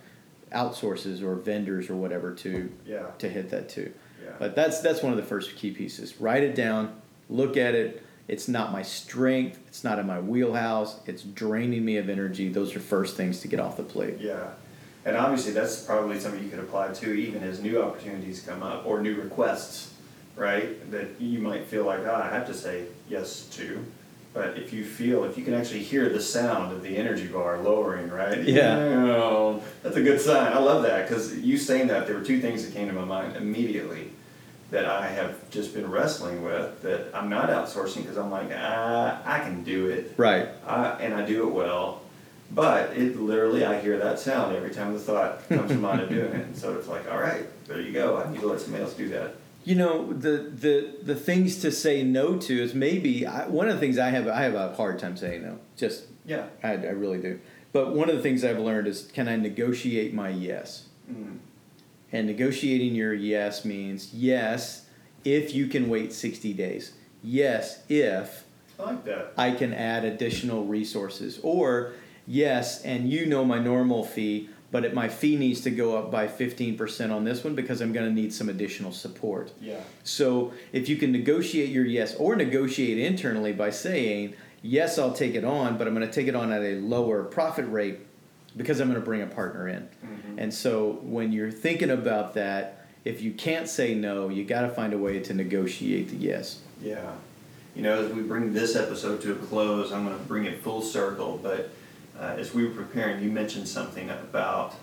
outsources 0.52 1.22
or 1.22 1.34
vendors 1.34 1.90
or 1.90 1.96
whatever 1.96 2.32
to 2.34 2.72
yeah. 2.86 3.10
to 3.18 3.28
hit 3.28 3.50
that 3.50 3.68
too. 3.68 3.92
Yeah. 4.22 4.30
But 4.38 4.54
that's 4.54 4.80
that's 4.80 5.02
one 5.02 5.12
of 5.12 5.16
the 5.16 5.24
first 5.24 5.56
key 5.56 5.70
pieces. 5.70 6.20
Write 6.20 6.42
it 6.42 6.54
down, 6.54 7.00
look 7.28 7.56
at 7.56 7.74
it. 7.74 8.02
It's 8.26 8.48
not 8.48 8.72
my 8.72 8.80
strength. 8.82 9.58
It's 9.66 9.84
not 9.84 9.98
in 9.98 10.06
my 10.06 10.18
wheelhouse. 10.18 10.98
It's 11.04 11.22
draining 11.22 11.84
me 11.84 11.98
of 11.98 12.08
energy. 12.08 12.48
Those 12.48 12.74
are 12.74 12.80
first 12.80 13.16
things 13.18 13.40
to 13.40 13.48
get 13.48 13.60
off 13.60 13.76
the 13.76 13.82
plate. 13.82 14.18
Yeah. 14.18 14.48
And 15.04 15.16
obviously, 15.16 15.52
that's 15.52 15.82
probably 15.82 16.18
something 16.18 16.42
you 16.42 16.48
could 16.48 16.60
apply 16.60 16.88
to 16.94 17.12
even 17.12 17.42
as 17.42 17.60
new 17.60 17.82
opportunities 17.82 18.40
come 18.40 18.62
up 18.62 18.86
or 18.86 19.02
new 19.02 19.20
requests, 19.20 19.92
right? 20.36 20.90
That 20.90 21.20
you 21.20 21.38
might 21.38 21.66
feel 21.66 21.84
like, 21.84 22.00
oh, 22.00 22.14
I 22.14 22.28
have 22.28 22.46
to 22.46 22.54
say 22.54 22.86
yes 23.08 23.46
to. 23.52 23.84
But 24.32 24.58
if 24.58 24.72
you 24.72 24.84
feel, 24.84 25.22
if 25.24 25.38
you 25.38 25.44
can 25.44 25.54
actually 25.54 25.84
hear 25.84 26.08
the 26.08 26.20
sound 26.20 26.72
of 26.72 26.82
the 26.82 26.96
energy 26.96 27.28
bar 27.28 27.58
lowering, 27.58 28.10
right? 28.10 28.42
Yeah. 28.42 28.76
You 28.82 29.06
know, 29.06 29.62
that's 29.82 29.96
a 29.96 30.02
good 30.02 30.20
sign. 30.20 30.52
I 30.52 30.58
love 30.58 30.82
that 30.82 31.08
because 31.08 31.38
you 31.38 31.56
saying 31.56 31.86
that, 31.86 32.08
there 32.08 32.16
were 32.16 32.24
two 32.24 32.40
things 32.40 32.64
that 32.64 32.74
came 32.74 32.88
to 32.88 32.92
my 32.92 33.04
mind 33.04 33.36
immediately 33.36 34.10
that 34.70 34.86
I 34.86 35.06
have 35.06 35.48
just 35.50 35.72
been 35.72 35.88
wrestling 35.88 36.42
with 36.42 36.82
that 36.82 37.14
I'm 37.14 37.28
not 37.28 37.48
outsourcing 37.48 37.98
because 37.98 38.16
I'm 38.16 38.32
like, 38.32 38.50
ah, 38.52 39.20
I 39.24 39.38
can 39.38 39.62
do 39.62 39.86
it. 39.86 40.14
Right. 40.16 40.48
I, 40.66 40.88
and 41.00 41.14
I 41.14 41.24
do 41.24 41.46
it 41.46 41.52
well. 41.52 42.00
But 42.50 42.96
it 42.96 43.16
literally, 43.16 43.64
I 43.64 43.80
hear 43.80 43.98
that 43.98 44.18
sound 44.18 44.56
every 44.56 44.70
time 44.70 44.92
the 44.92 44.98
thought 44.98 45.48
comes 45.48 45.70
to 45.70 45.76
mind 45.76 46.00
of 46.00 46.08
doing 46.08 46.32
it. 46.32 46.46
And 46.46 46.56
so 46.56 46.76
it's 46.76 46.88
like, 46.88 47.10
all 47.10 47.20
right, 47.20 47.46
there 47.66 47.80
you 47.80 47.92
go. 47.92 48.20
I 48.20 48.30
need 48.30 48.40
to 48.40 48.48
let 48.48 48.60
somebody 48.60 48.82
else 48.82 48.94
do 48.94 49.08
that. 49.10 49.36
You 49.64 49.74
know 49.74 50.12
the 50.12 50.50
the 50.54 50.94
the 51.02 51.14
things 51.14 51.60
to 51.62 51.72
say 51.72 52.02
no 52.02 52.36
to 52.36 52.62
is 52.62 52.74
maybe 52.74 53.26
I, 53.26 53.46
one 53.48 53.68
of 53.68 53.74
the 53.74 53.80
things 53.80 53.98
I 53.98 54.10
have 54.10 54.28
I 54.28 54.42
have 54.42 54.54
a 54.54 54.74
hard 54.74 54.98
time 54.98 55.16
saying 55.16 55.42
no. 55.42 55.58
Just 55.76 56.04
Yeah. 56.26 56.46
I, 56.62 56.72
I 56.72 56.90
really 56.90 57.18
do. 57.18 57.40
But 57.72 57.94
one 57.94 58.08
of 58.08 58.16
the 58.16 58.22
things 58.22 58.44
I've 58.44 58.58
learned 58.58 58.86
is 58.86 59.10
can 59.12 59.28
I 59.28 59.36
negotiate 59.36 60.14
my 60.14 60.28
yes? 60.28 60.88
Mm. 61.10 61.38
And 62.12 62.26
negotiating 62.26 62.94
your 62.94 63.14
yes 63.14 63.64
means 63.64 64.12
yes 64.14 64.86
if 65.24 65.54
you 65.54 65.66
can 65.66 65.88
wait 65.88 66.12
60 66.12 66.52
days. 66.52 66.92
Yes 67.22 67.82
if 67.88 68.44
I 68.78 68.82
like 68.82 69.04
that. 69.04 69.32
I 69.36 69.52
can 69.52 69.72
add 69.72 70.04
additional 70.04 70.64
resources. 70.64 71.38
Or 71.42 71.92
yes, 72.26 72.82
and 72.82 73.08
you 73.08 73.26
know 73.26 73.44
my 73.44 73.58
normal 73.58 74.04
fee, 74.04 74.50
but 74.74 74.84
it, 74.84 74.92
my 74.92 75.08
fee 75.08 75.36
needs 75.36 75.60
to 75.60 75.70
go 75.70 75.96
up 75.96 76.10
by 76.10 76.26
15% 76.26 77.14
on 77.14 77.22
this 77.22 77.44
one 77.44 77.54
because 77.54 77.80
I'm 77.80 77.92
going 77.92 78.06
to 78.08 78.12
need 78.12 78.34
some 78.34 78.48
additional 78.48 78.90
support. 78.90 79.52
Yeah. 79.60 79.78
So 80.02 80.52
if 80.72 80.88
you 80.88 80.96
can 80.96 81.12
negotiate 81.12 81.68
your 81.68 81.84
yes 81.84 82.16
or 82.16 82.34
negotiate 82.34 82.98
internally 82.98 83.52
by 83.52 83.70
saying, 83.70 84.34
yes, 84.62 84.98
I'll 84.98 85.12
take 85.12 85.36
it 85.36 85.44
on, 85.44 85.78
but 85.78 85.86
I'm 85.86 85.94
going 85.94 86.04
to 86.04 86.12
take 86.12 86.26
it 86.26 86.34
on 86.34 86.50
at 86.50 86.60
a 86.60 86.80
lower 86.80 87.22
profit 87.22 87.68
rate 87.68 88.00
because 88.56 88.80
I'm 88.80 88.88
going 88.88 89.00
to 89.00 89.04
bring 89.04 89.22
a 89.22 89.28
partner 89.28 89.68
in. 89.68 89.82
Mm-hmm. 90.04 90.38
And 90.40 90.52
so 90.52 90.98
when 91.02 91.30
you're 91.30 91.52
thinking 91.52 91.90
about 91.90 92.34
that, 92.34 92.84
if 93.04 93.22
you 93.22 93.30
can't 93.30 93.68
say 93.68 93.94
no, 93.94 94.28
you 94.28 94.44
got 94.44 94.62
to 94.62 94.70
find 94.70 94.92
a 94.92 94.98
way 94.98 95.20
to 95.20 95.34
negotiate 95.34 96.08
the 96.08 96.16
yes. 96.16 96.58
Yeah. 96.82 97.12
You 97.76 97.82
know, 97.82 98.04
as 98.06 98.12
we 98.12 98.22
bring 98.22 98.52
this 98.52 98.74
episode 98.74 99.22
to 99.22 99.34
a 99.34 99.36
close, 99.36 99.92
I'm 99.92 100.04
going 100.04 100.18
to 100.18 100.24
bring 100.24 100.46
it 100.46 100.64
full 100.64 100.82
circle. 100.82 101.38
But 101.40 101.70
uh, 102.18 102.34
as 102.38 102.54
we 102.54 102.64
were 102.64 102.74
preparing, 102.74 103.22
you 103.22 103.30
mentioned 103.30 103.68
something 103.68 104.08
about 104.10 104.74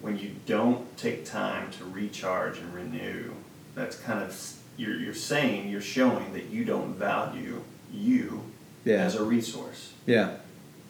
when 0.00 0.18
you 0.18 0.32
don't 0.46 0.96
take 0.96 1.24
time 1.24 1.70
to 1.72 1.84
recharge 1.84 2.58
and 2.58 2.74
renew. 2.74 3.32
That's 3.74 3.96
kind 3.96 4.22
of 4.22 4.52
you're, 4.76 4.96
you're 4.96 5.14
saying 5.14 5.68
you're 5.68 5.80
showing 5.80 6.32
that 6.32 6.46
you 6.46 6.64
don't 6.64 6.94
value 6.94 7.62
you 7.92 8.42
Yeah. 8.84 8.96
as 9.04 9.14
a 9.14 9.22
resource. 9.24 9.92
Yeah. 10.06 10.36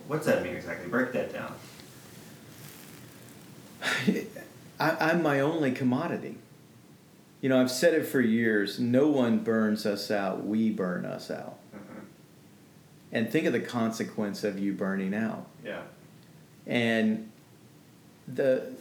What's 0.09 0.26
that 0.26 0.42
mean 0.42 0.55
exactly? 0.57 0.88
Break 0.88 1.12
that 1.12 1.33
down. 1.33 1.55
I, 4.81 4.96
I'm 5.11 5.22
my 5.22 5.40
only 5.40 5.72
commodity. 5.72 6.37
You 7.40 7.48
know, 7.48 7.61
I've 7.61 7.70
said 7.70 7.94
it 7.94 8.07
for 8.07 8.20
years 8.20 8.78
no 8.78 9.09
one 9.09 9.38
burns 9.40 9.85
us 9.85 10.11
out, 10.11 10.44
we 10.46 10.70
burn 10.70 11.05
us 11.05 11.31
out. 11.31 11.59
And 13.12 13.31
think 13.31 13.46
of 13.46 13.53
the 13.53 13.61
consequence 13.61 14.42
of 14.42 14.59
you 14.59 14.72
burning 14.72 15.14
out. 15.14 15.46
Yeah. 15.64 15.83
And 16.66 17.31
the 18.27 18.72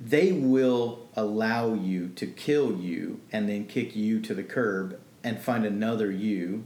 they 0.00 0.32
will 0.32 1.08
allow 1.16 1.72
you 1.72 2.08
to 2.08 2.26
kill 2.26 2.76
you 2.76 3.20
and 3.32 3.48
then 3.48 3.64
kick 3.64 3.96
you 3.96 4.20
to 4.20 4.34
the 4.34 4.42
curb 4.42 5.00
and 5.22 5.40
find 5.40 5.64
another 5.64 6.10
you 6.10 6.64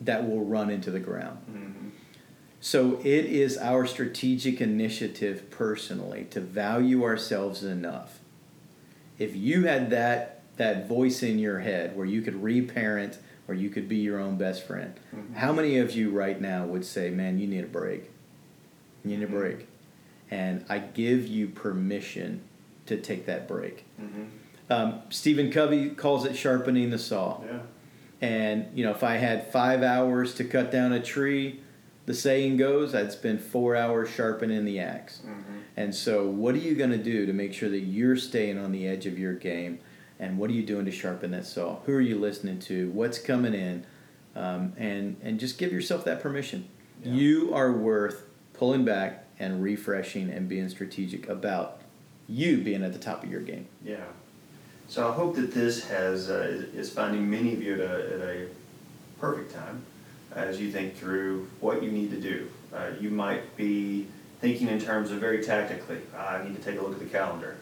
that 0.00 0.28
will 0.28 0.44
run 0.44 0.68
into 0.68 0.90
the 0.90 1.00
ground. 1.00 1.38
Mm-hmm. 1.50 1.88
So 2.60 2.98
it 3.00 3.24
is 3.24 3.56
our 3.56 3.86
strategic 3.86 4.60
initiative 4.60 5.50
personally 5.50 6.26
to 6.30 6.40
value 6.40 7.02
ourselves 7.04 7.64
enough. 7.64 8.18
If 9.18 9.34
you 9.34 9.66
had 9.66 9.90
that 9.90 10.42
that 10.56 10.86
voice 10.86 11.22
in 11.22 11.38
your 11.38 11.60
head 11.60 11.96
where 11.96 12.06
you 12.06 12.20
could 12.20 12.42
reparent 12.42 13.18
or 13.48 13.54
you 13.54 13.68
could 13.70 13.88
be 13.88 13.96
your 13.96 14.18
own 14.20 14.36
best 14.36 14.66
friend, 14.66 14.94
Mhm. 15.14 15.34
how 15.34 15.52
many 15.52 15.78
of 15.78 15.92
you 15.92 16.10
right 16.10 16.40
now 16.40 16.66
would 16.66 16.84
say, 16.84 17.10
"Man, 17.10 17.38
you 17.38 17.46
need 17.46 17.64
a 17.64 17.68
break. 17.68 18.10
You 19.04 19.16
need 19.16 19.22
a 19.24 19.26
Mhm. 19.26 19.30
break." 19.30 19.66
And 20.30 20.64
I 20.68 20.78
give 20.78 21.26
you 21.26 21.48
permission 21.48 22.40
to 22.86 22.96
take 22.96 23.26
that 23.26 23.46
break. 23.46 23.84
Mm-hmm. 24.00 24.22
Um, 24.70 25.00
Stephen 25.10 25.50
Covey 25.50 25.90
calls 25.90 26.24
it 26.24 26.34
sharpening 26.36 26.90
the 26.90 26.98
saw. 26.98 27.40
Yeah. 27.44 27.58
And 28.20 28.66
you 28.74 28.84
know, 28.84 28.92
if 28.92 29.02
I 29.02 29.16
had 29.16 29.48
five 29.48 29.82
hours 29.82 30.34
to 30.34 30.44
cut 30.44 30.70
down 30.70 30.92
a 30.92 31.02
tree, 31.02 31.60
the 32.06 32.14
saying 32.14 32.56
goes, 32.56 32.94
I'd 32.94 33.12
spend 33.12 33.40
four 33.40 33.76
hours 33.76 34.08
sharpening 34.08 34.64
the 34.64 34.78
axe. 34.78 35.20
Mm-hmm. 35.26 35.58
And 35.76 35.94
so, 35.94 36.28
what 36.28 36.54
are 36.54 36.58
you 36.58 36.74
going 36.74 36.90
to 36.90 36.98
do 36.98 37.26
to 37.26 37.32
make 37.32 37.52
sure 37.52 37.68
that 37.68 37.80
you're 37.80 38.16
staying 38.16 38.58
on 38.58 38.72
the 38.72 38.86
edge 38.86 39.06
of 39.06 39.18
your 39.18 39.34
game? 39.34 39.78
And 40.22 40.38
what 40.38 40.50
are 40.50 40.52
you 40.52 40.62
doing 40.62 40.84
to 40.84 40.92
sharpen 40.92 41.32
that 41.32 41.44
saw? 41.44 41.80
Who 41.84 41.92
are 41.94 42.00
you 42.00 42.16
listening 42.16 42.60
to? 42.60 42.88
What's 42.90 43.18
coming 43.18 43.54
in? 43.54 43.84
Um, 44.36 44.72
and 44.78 45.16
and 45.20 45.40
just 45.40 45.58
give 45.58 45.72
yourself 45.72 46.04
that 46.04 46.22
permission. 46.22 46.68
Yeah. 47.02 47.12
You 47.12 47.54
are 47.54 47.72
worth 47.72 48.24
pulling 48.54 48.84
back 48.84 49.26
and 49.40 49.60
refreshing 49.60 50.30
and 50.30 50.48
being 50.48 50.68
strategic 50.68 51.28
about 51.28 51.80
you 52.28 52.58
being 52.58 52.84
at 52.84 52.92
the 52.92 53.00
top 53.00 53.24
of 53.24 53.30
your 53.32 53.40
game. 53.40 53.66
Yeah. 53.84 53.96
So 54.86 55.08
I 55.08 55.12
hope 55.12 55.34
that 55.34 55.52
this 55.52 55.88
has 55.88 56.30
uh, 56.30 56.66
is 56.72 56.88
finding 56.92 57.28
many 57.28 57.52
of 57.54 57.60
you 57.60 57.74
at 57.74 57.80
a, 57.80 58.14
at 58.14 58.20
a 58.20 58.46
perfect 59.18 59.52
time 59.52 59.82
as 60.36 60.60
you 60.60 60.70
think 60.70 60.96
through 60.96 61.48
what 61.58 61.82
you 61.82 61.90
need 61.90 62.10
to 62.12 62.20
do. 62.20 62.48
Uh, 62.72 62.90
you 63.00 63.10
might 63.10 63.56
be 63.56 64.06
thinking 64.40 64.68
in 64.68 64.80
terms 64.80 65.10
of 65.10 65.18
very 65.18 65.42
tactically. 65.42 65.98
I 66.16 66.44
need 66.44 66.54
to 66.54 66.62
take 66.62 66.78
a 66.78 66.82
look 66.82 66.92
at 66.92 67.00
the 67.00 67.06
calendar. 67.06 67.56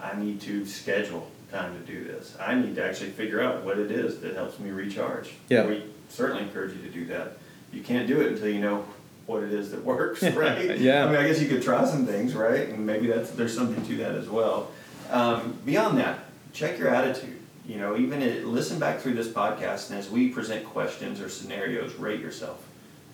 I 0.00 0.18
need 0.18 0.40
to 0.42 0.64
schedule 0.64 1.30
time 1.50 1.74
to 1.78 1.92
do 1.92 2.04
this. 2.04 2.36
I 2.40 2.54
need 2.54 2.74
to 2.76 2.84
actually 2.84 3.10
figure 3.10 3.40
out 3.42 3.64
what 3.64 3.78
it 3.78 3.90
is 3.90 4.20
that 4.20 4.34
helps 4.34 4.58
me 4.58 4.70
recharge. 4.70 5.30
Yeah. 5.48 5.66
We 5.66 5.84
certainly 6.08 6.42
encourage 6.42 6.74
you 6.76 6.82
to 6.82 6.90
do 6.90 7.06
that. 7.06 7.38
You 7.72 7.82
can't 7.82 8.06
do 8.06 8.20
it 8.20 8.32
until 8.32 8.48
you 8.48 8.60
know 8.60 8.84
what 9.26 9.42
it 9.42 9.52
is 9.52 9.70
that 9.70 9.84
works, 9.84 10.22
right? 10.34 10.78
Yeah. 10.78 11.04
I 11.04 11.08
mean, 11.08 11.16
I 11.16 11.26
guess 11.26 11.40
you 11.40 11.48
could 11.48 11.62
try 11.62 11.84
some 11.84 12.06
things, 12.06 12.34
right? 12.34 12.68
And 12.68 12.86
maybe 12.86 13.06
that's 13.06 13.30
there's 13.30 13.54
something 13.54 13.84
to 13.86 13.96
that 13.98 14.14
as 14.14 14.28
well. 14.28 14.70
Um, 15.10 15.58
beyond 15.64 15.98
that, 15.98 16.20
check 16.52 16.78
your 16.78 16.88
attitude. 16.88 17.36
You 17.66 17.76
know, 17.76 17.96
even 17.98 18.22
it, 18.22 18.46
listen 18.46 18.78
back 18.78 19.00
through 19.00 19.14
this 19.14 19.28
podcast, 19.28 19.90
and 19.90 19.98
as 19.98 20.08
we 20.10 20.30
present 20.30 20.64
questions 20.64 21.20
or 21.20 21.28
scenarios, 21.28 21.94
rate 21.96 22.20
yourself. 22.20 22.64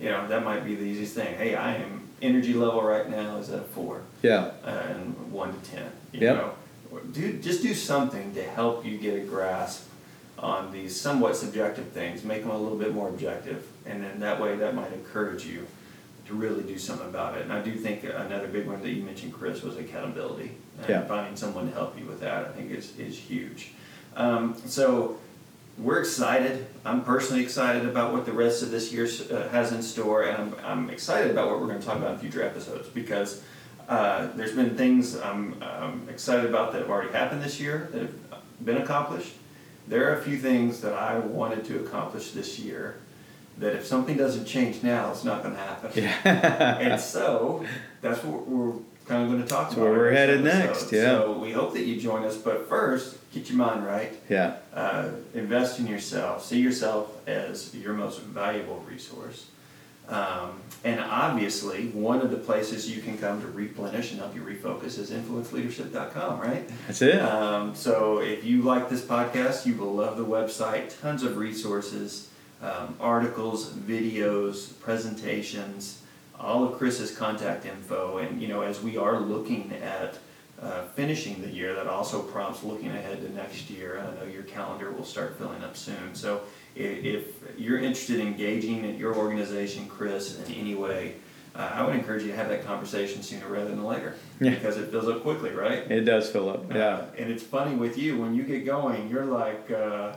You 0.01 0.11
know, 0.11 0.27
that 0.29 0.45
might 0.45 0.65
be 0.65 0.75
the 0.77 0.83
easiest 0.85 1.15
thing. 1.15 1.35
Hey, 1.37 1.55
I 1.57 1.75
am 1.77 2.09
energy 2.23 2.55
level 2.55 2.83
right 2.83 3.09
now 3.11 3.37
is 3.39 3.51
at 3.51 3.59
a 3.61 3.63
four, 3.63 4.03
Yeah. 4.23 4.53
uh, 4.65 4.69
and 4.69 5.33
one 5.33 5.53
to 5.61 5.71
ten. 5.71 5.91
You 6.13 6.21
Yep. 6.21 6.37
know, 6.37 6.51
do 7.13 7.33
just 7.39 7.63
do 7.63 7.75
something 7.75 8.35
to 8.35 8.43
help 8.43 8.85
you 8.85 8.99
get 8.99 9.15
a 9.17 9.21
grasp 9.25 9.89
on 10.39 10.73
these 10.73 10.99
somewhat 10.99 11.37
subjective 11.37 11.89
things. 11.89 12.25
Make 12.25 12.43
them 12.43 12.51
a 12.51 12.59
little 12.59 12.79
bit 12.79 12.93
more 12.93 13.09
objective, 13.09 13.67
and 13.87 14.03
then 14.03 14.21
that 14.21 14.41
way 14.41 14.57
that 14.57 14.75
might 14.75 14.93
encourage 14.93 15.45
you 15.47 15.67
to 16.27 16.35
really 16.35 16.63
do 16.63 16.79
something 16.79 17.07
about 17.07 17.37
it. 17.37 17.43
And 17.43 17.53
I 17.53 17.61
do 17.61 17.75
think 17.75 18.05
another 18.05 18.49
big 18.49 18.67
one 18.67 18.81
that 18.83 18.91
you 18.91 19.03
mentioned, 19.03 19.35
Chris, 19.35 19.63
was 19.63 19.77
accountability. 19.77 20.53
And 20.81 20.89
Yeah. 20.89 21.05
finding 21.05 21.37
someone 21.37 21.69
to 21.69 21.75
help 21.75 21.99
you 21.99 22.07
with 22.07 22.21
that, 22.21 22.47
I 22.47 22.49
think 22.49 22.71
is 22.71 22.99
is 22.99 23.17
huge. 23.19 23.73
Um, 24.17 24.57
so 24.67 25.19
we're 25.77 25.99
excited. 26.01 26.67
I'm 26.85 27.03
personally 27.03 27.43
excited 27.43 27.85
about 27.85 28.13
what 28.13 28.27
the 28.27 28.33
rest 28.33 28.63
of 28.63 28.71
this 28.71 28.93
year 28.93 29.07
uh, 29.33 29.49
has 29.49 29.73
in 29.73 29.83
store, 29.83 30.23
and 30.23 30.37
I'm, 30.37 30.55
I'm 30.65 30.91
excited 30.91 31.31
about 31.31 31.49
what 31.51 31.61
we're 31.61 31.67
going 31.67 31.81
to 31.81 31.87
talk 31.87 31.97
about 31.97 32.13
in 32.13 32.19
future 32.19 32.43
episodes 32.43 32.89
because 32.89 33.43
uh, 33.89 34.29
there's 34.35 34.55
been 34.55 34.77
things 34.77 35.17
I'm 35.17 35.63
um, 35.63 36.07
excited 36.09 36.47
about 36.47 36.73
that 36.73 36.83
have 36.83 36.91
already 36.91 37.13
happened 37.13 37.43
this 37.43 37.61
year 37.61 37.89
that 37.93 38.03
have 38.03 38.65
been 38.65 38.79
accomplished. 38.79 39.33
There 39.87 40.11
are 40.11 40.19
a 40.19 40.23
few 40.23 40.39
things 40.39 40.81
that 40.81 40.95
I 40.95 41.19
wanted 41.19 41.65
to 41.67 41.81
accomplish 41.81 42.31
this 42.31 42.59
year 42.59 42.97
that 43.59 43.75
if 43.75 43.87
something 43.87 44.17
doesn't 44.17 44.47
change 44.47 44.83
now, 44.83 45.11
it's 45.11 45.25
not 45.25 45.43
going 45.43 45.55
to 45.55 45.61
happen. 45.61 45.91
Yeah. 45.95 46.79
and 46.81 47.01
so 47.01 47.65
that's 48.01 48.25
what 48.25 48.49
we're 48.49 48.73
kind 49.07 49.23
of 49.23 49.29
going 49.29 49.43
to 49.43 49.49
talk 49.49 49.65
That's 49.65 49.75
about. 49.75 49.85
where 49.85 49.99
we're 49.99 50.13
headed 50.13 50.47
episode. 50.47 50.67
next, 50.67 50.93
yeah. 50.93 51.03
So 51.03 51.33
we 51.39 51.53
hope 51.53 51.75
that 51.75 51.85
you 51.85 52.01
join 52.01 52.25
us, 52.25 52.37
but 52.37 52.69
first, 52.69 53.19
get 53.33 53.49
your 53.49 53.59
mind 53.59 53.85
right 53.85 54.13
yeah. 54.29 54.57
uh, 54.73 55.11
invest 55.35 55.79
in 55.79 55.87
yourself. 55.87 56.45
See 56.45 56.61
yourself 56.61 57.13
as 57.29 57.75
your 57.75 57.93
most 57.93 58.21
valuable 58.21 58.83
resource. 58.89 59.47
Um, 60.09 60.61
and 60.85 61.01
obviously, 61.01 61.89
one 61.89 62.21
of 62.21 62.31
the 62.31 62.37
places 62.37 62.95
you 62.95 63.01
can 63.01 63.17
come 63.17 63.41
to 63.41 63.47
replenish 63.49 64.11
and 64.11 64.21
help 64.21 64.35
you 64.35 64.43
refocus 64.43 64.99
is 64.99 65.11
influenceleadership.com, 65.11 66.41
right? 66.41 66.69
That's 66.87 67.01
it. 67.01 67.23
Um, 67.23 67.75
so 67.75 68.19
if 68.19 68.45
you 68.45 68.61
like 68.63 68.91
this 68.91 69.03
podcast, 69.03 69.65
you 69.65 69.77
will 69.77 69.95
love 69.95 70.19
the 70.19 70.27
website. 70.27 71.01
Tons 71.01 71.23
of 71.23 71.39
resources, 71.39 72.29
um, 72.61 72.97
articles, 73.01 73.71
videos, 73.71 74.79
presentations, 74.81 76.03
all 76.39 76.65
of 76.65 76.77
Chris's 76.77 77.17
contact 77.17 77.65
info. 77.65 78.19
And 78.19 78.43
you 78.43 78.49
know, 78.49 78.61
as 78.61 78.83
we 78.83 78.99
are 78.99 79.19
looking 79.19 79.73
at 79.73 80.19
uh, 80.61 80.85
finishing 80.95 81.41
the 81.41 81.49
year, 81.49 81.75
that 81.75 81.87
also 81.87 82.23
prompts 82.23 82.63
looking 82.63 82.91
ahead 82.91 83.23
to 83.23 83.33
next 83.33 83.71
year. 83.71 83.99
I 83.99 84.21
know 84.21 84.31
your 84.31 84.45
calendar 84.45 84.93
will 84.93 85.05
start 85.05 85.39
filling 85.39 85.63
up 85.65 85.77
soon. 85.77 86.15
So 86.15 86.43
if, 86.75 87.35
you're 87.57 87.79
interested 87.79 88.19
in 88.21 88.27
engaging 88.27 88.85
at 88.85 88.99
your 88.99 89.15
organization, 89.15 89.87
Chris, 89.87 90.41
in 90.41 90.55
any 90.55 90.75
way. 90.75 91.15
Uh, 91.55 91.71
I 91.73 91.87
would 91.87 91.95
encourage 91.95 92.23
you 92.25 92.31
to 92.33 92.37
have 92.37 92.49
that 92.49 92.65
conversation 92.67 93.23
sooner 93.23 93.47
rather 93.47 93.69
than 93.71 93.85
later 93.85 94.17
Yeah. 94.41 94.51
because 94.51 94.77
it 94.77 94.91
fills 94.91 95.09
up 95.09 95.23
quickly, 95.23 95.51
right? 95.51 95.89
it 95.89 96.01
does 96.01 96.29
fill 96.29 96.49
up. 96.49 96.73
Yeah. 96.75 96.85
Uh, 96.87 97.07
and 97.17 97.31
it's 97.31 97.45
funny 97.45 97.77
with 97.77 97.97
you 97.97 98.19
when 98.21 98.35
you 98.35 98.43
get 98.43 98.65
going, 98.67 99.09
you're 99.09 99.25
like, 99.25 99.71
uh, 99.71 100.17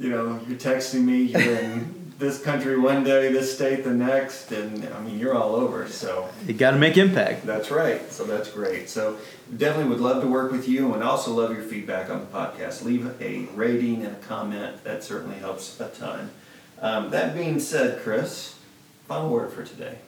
you 0.00 0.10
know, 0.10 0.40
you're 0.48 0.58
texting 0.58 1.04
me, 1.04 1.22
you're 1.22 1.40
in 1.40 2.01
this 2.18 2.42
country 2.42 2.78
one 2.78 3.04
day, 3.04 3.32
this 3.32 3.54
state 3.54 3.84
the 3.84 3.92
next, 3.92 4.52
and 4.52 4.88
I 4.88 5.00
mean 5.00 5.18
you're 5.18 5.34
all 5.34 5.54
over. 5.54 5.88
So 5.88 6.28
you 6.46 6.54
got 6.54 6.72
to 6.72 6.78
make 6.78 6.96
impact. 6.96 7.44
That's 7.46 7.70
right. 7.70 8.10
So 8.12 8.24
that's 8.24 8.50
great. 8.50 8.88
So 8.88 9.18
definitely 9.56 9.90
would 9.90 10.00
love 10.00 10.22
to 10.22 10.28
work 10.28 10.52
with 10.52 10.68
you, 10.68 10.94
and 10.94 11.02
also 11.02 11.32
love 11.32 11.52
your 11.52 11.62
feedback 11.62 12.10
on 12.10 12.20
the 12.20 12.26
podcast. 12.26 12.84
Leave 12.84 13.20
a 13.20 13.46
rating 13.54 14.04
and 14.04 14.16
a 14.16 14.20
comment. 14.20 14.84
That 14.84 15.04
certainly 15.04 15.38
helps 15.38 15.78
a 15.80 15.88
ton. 15.88 16.30
Um, 16.80 17.10
that 17.10 17.34
being 17.34 17.60
said, 17.60 18.00
Chris, 18.02 18.56
final 19.06 19.30
word 19.30 19.52
for 19.52 19.64
today. 19.64 19.98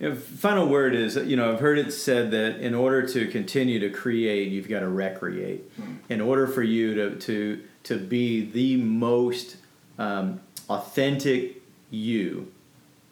You 0.00 0.10
know, 0.10 0.14
final 0.16 0.66
word 0.66 0.94
is 0.94 1.16
you 1.16 1.36
know 1.36 1.52
I've 1.52 1.60
heard 1.60 1.78
it 1.78 1.92
said 1.92 2.30
that 2.30 2.60
in 2.60 2.74
order 2.74 3.06
to 3.08 3.28
continue 3.28 3.78
to 3.80 3.90
create, 3.90 4.50
you've 4.50 4.68
got 4.68 4.80
to 4.80 4.88
recreate. 4.88 5.70
Hmm. 5.76 5.94
In 6.08 6.20
order 6.20 6.46
for 6.46 6.62
you 6.62 6.94
to 6.94 7.16
to 7.16 7.62
to 7.84 7.98
be 7.98 8.50
the 8.50 8.76
most 8.76 9.56
um, 9.98 10.40
authentic 10.70 11.60
you, 11.90 12.52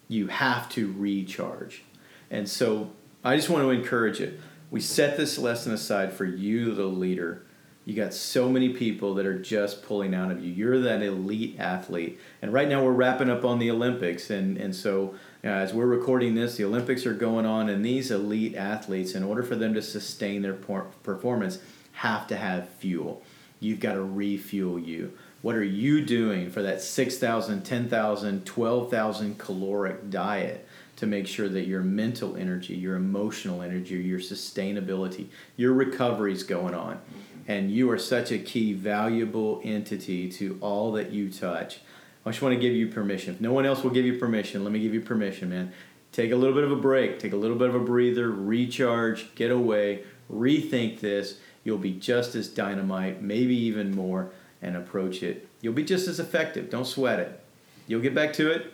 you 0.07 0.27
have 0.27 0.69
to 0.69 0.91
recharge. 0.93 1.83
And 2.31 2.47
so 2.47 2.91
I 3.23 3.35
just 3.35 3.49
want 3.49 3.63
to 3.63 3.69
encourage 3.69 4.21
it. 4.21 4.39
We 4.71 4.79
set 4.79 5.17
this 5.17 5.37
lesson 5.37 5.73
aside 5.73 6.13
for 6.13 6.25
you, 6.25 6.73
the 6.73 6.85
leader. 6.85 7.43
You 7.85 7.95
got 7.95 8.13
so 8.13 8.49
many 8.49 8.69
people 8.69 9.15
that 9.15 9.25
are 9.25 9.37
just 9.37 9.83
pulling 9.83 10.13
out 10.13 10.31
of 10.31 10.43
you. 10.43 10.51
You're 10.51 10.79
that 10.81 11.01
elite 11.01 11.59
athlete. 11.59 12.19
And 12.41 12.53
right 12.53 12.69
now 12.69 12.83
we're 12.83 12.91
wrapping 12.91 13.29
up 13.29 13.43
on 13.43 13.59
the 13.59 13.71
Olympics. 13.71 14.29
And, 14.29 14.57
and 14.57 14.75
so 14.75 15.15
uh, 15.43 15.47
as 15.47 15.73
we're 15.73 15.87
recording 15.87 16.35
this, 16.35 16.55
the 16.55 16.65
Olympics 16.65 17.05
are 17.05 17.13
going 17.13 17.45
on. 17.45 17.67
And 17.67 17.83
these 17.83 18.11
elite 18.11 18.55
athletes, 18.55 19.15
in 19.15 19.23
order 19.23 19.43
for 19.43 19.55
them 19.55 19.73
to 19.73 19.81
sustain 19.81 20.43
their 20.43 20.53
performance, 20.53 21.59
have 21.93 22.27
to 22.27 22.37
have 22.37 22.69
fuel. 22.69 23.23
You've 23.59 23.79
got 23.79 23.93
to 23.93 24.03
refuel 24.03 24.79
you. 24.79 25.17
What 25.41 25.55
are 25.55 25.63
you 25.63 26.05
doing 26.05 26.49
for 26.49 26.61
that 26.63 26.81
6,000, 26.81 27.63
10,000, 27.63 28.45
12,000 28.45 29.39
caloric 29.39 30.09
diet 30.09 30.67
to 30.97 31.07
make 31.07 31.27
sure 31.27 31.47
that 31.47 31.65
your 31.65 31.81
mental 31.81 32.35
energy, 32.35 32.75
your 32.75 32.95
emotional 32.95 33.61
energy, 33.61 33.95
your 33.95 34.19
sustainability, 34.19 35.27
your 35.55 35.71
recovery 35.71 36.33
is 36.33 36.43
going 36.43 36.73
on? 36.73 36.95
Mm-hmm. 36.95 37.51
And 37.51 37.71
you 37.71 37.89
are 37.89 37.97
such 37.97 38.31
a 38.31 38.37
key, 38.37 38.73
valuable 38.73 39.61
entity 39.63 40.29
to 40.33 40.57
all 40.59 40.91
that 40.93 41.11
you 41.11 41.31
touch. 41.31 41.79
I 42.25 42.31
just 42.31 42.41
want 42.41 42.53
to 42.53 42.59
give 42.59 42.73
you 42.73 42.87
permission. 42.87 43.33
If 43.33 43.41
no 43.41 43.53
one 43.53 43.65
else 43.65 43.81
will 43.81 43.91
give 43.91 44.05
you 44.05 44.19
permission, 44.19 44.63
let 44.65 44.73
me 44.73 44.79
give 44.79 44.93
you 44.93 45.01
permission, 45.01 45.49
man. 45.49 45.71
Take 46.11 46.31
a 46.31 46.35
little 46.35 46.53
bit 46.53 46.65
of 46.65 46.71
a 46.71 46.75
break, 46.75 47.17
take 47.17 47.33
a 47.33 47.37
little 47.37 47.55
bit 47.55 47.69
of 47.69 47.75
a 47.75 47.79
breather, 47.79 48.29
recharge, 48.29 49.33
get 49.35 49.51
away, 49.51 50.03
rethink 50.31 50.99
this. 50.99 51.39
You'll 51.63 51.77
be 51.77 51.93
just 51.93 52.35
as 52.35 52.49
dynamite, 52.49 53.21
maybe 53.21 53.55
even 53.55 53.95
more 53.95 54.31
and 54.61 54.75
approach 54.75 55.23
it. 55.23 55.47
You'll 55.61 55.73
be 55.73 55.83
just 55.83 56.07
as 56.07 56.19
effective. 56.19 56.69
Don't 56.69 56.85
sweat 56.85 57.19
it. 57.19 57.39
You'll 57.87 58.01
get 58.01 58.13
back 58.13 58.33
to 58.33 58.51
it. 58.51 58.73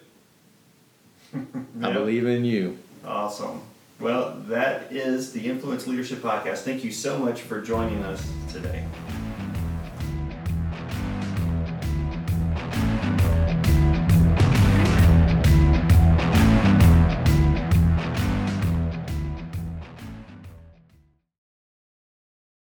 I 1.81 1.91
believe 1.91 2.25
in 2.25 2.45
you. 2.45 2.77
Awesome. 3.05 3.61
Well, 3.99 4.35
that 4.47 4.91
is 4.91 5.31
the 5.31 5.47
Influence 5.47 5.87
Leadership 5.87 6.19
Podcast. 6.19 6.59
Thank 6.59 6.83
you 6.83 6.91
so 6.91 7.17
much 7.17 7.41
for 7.41 7.61
joining 7.61 8.03
us 8.03 8.29
today. 8.51 8.83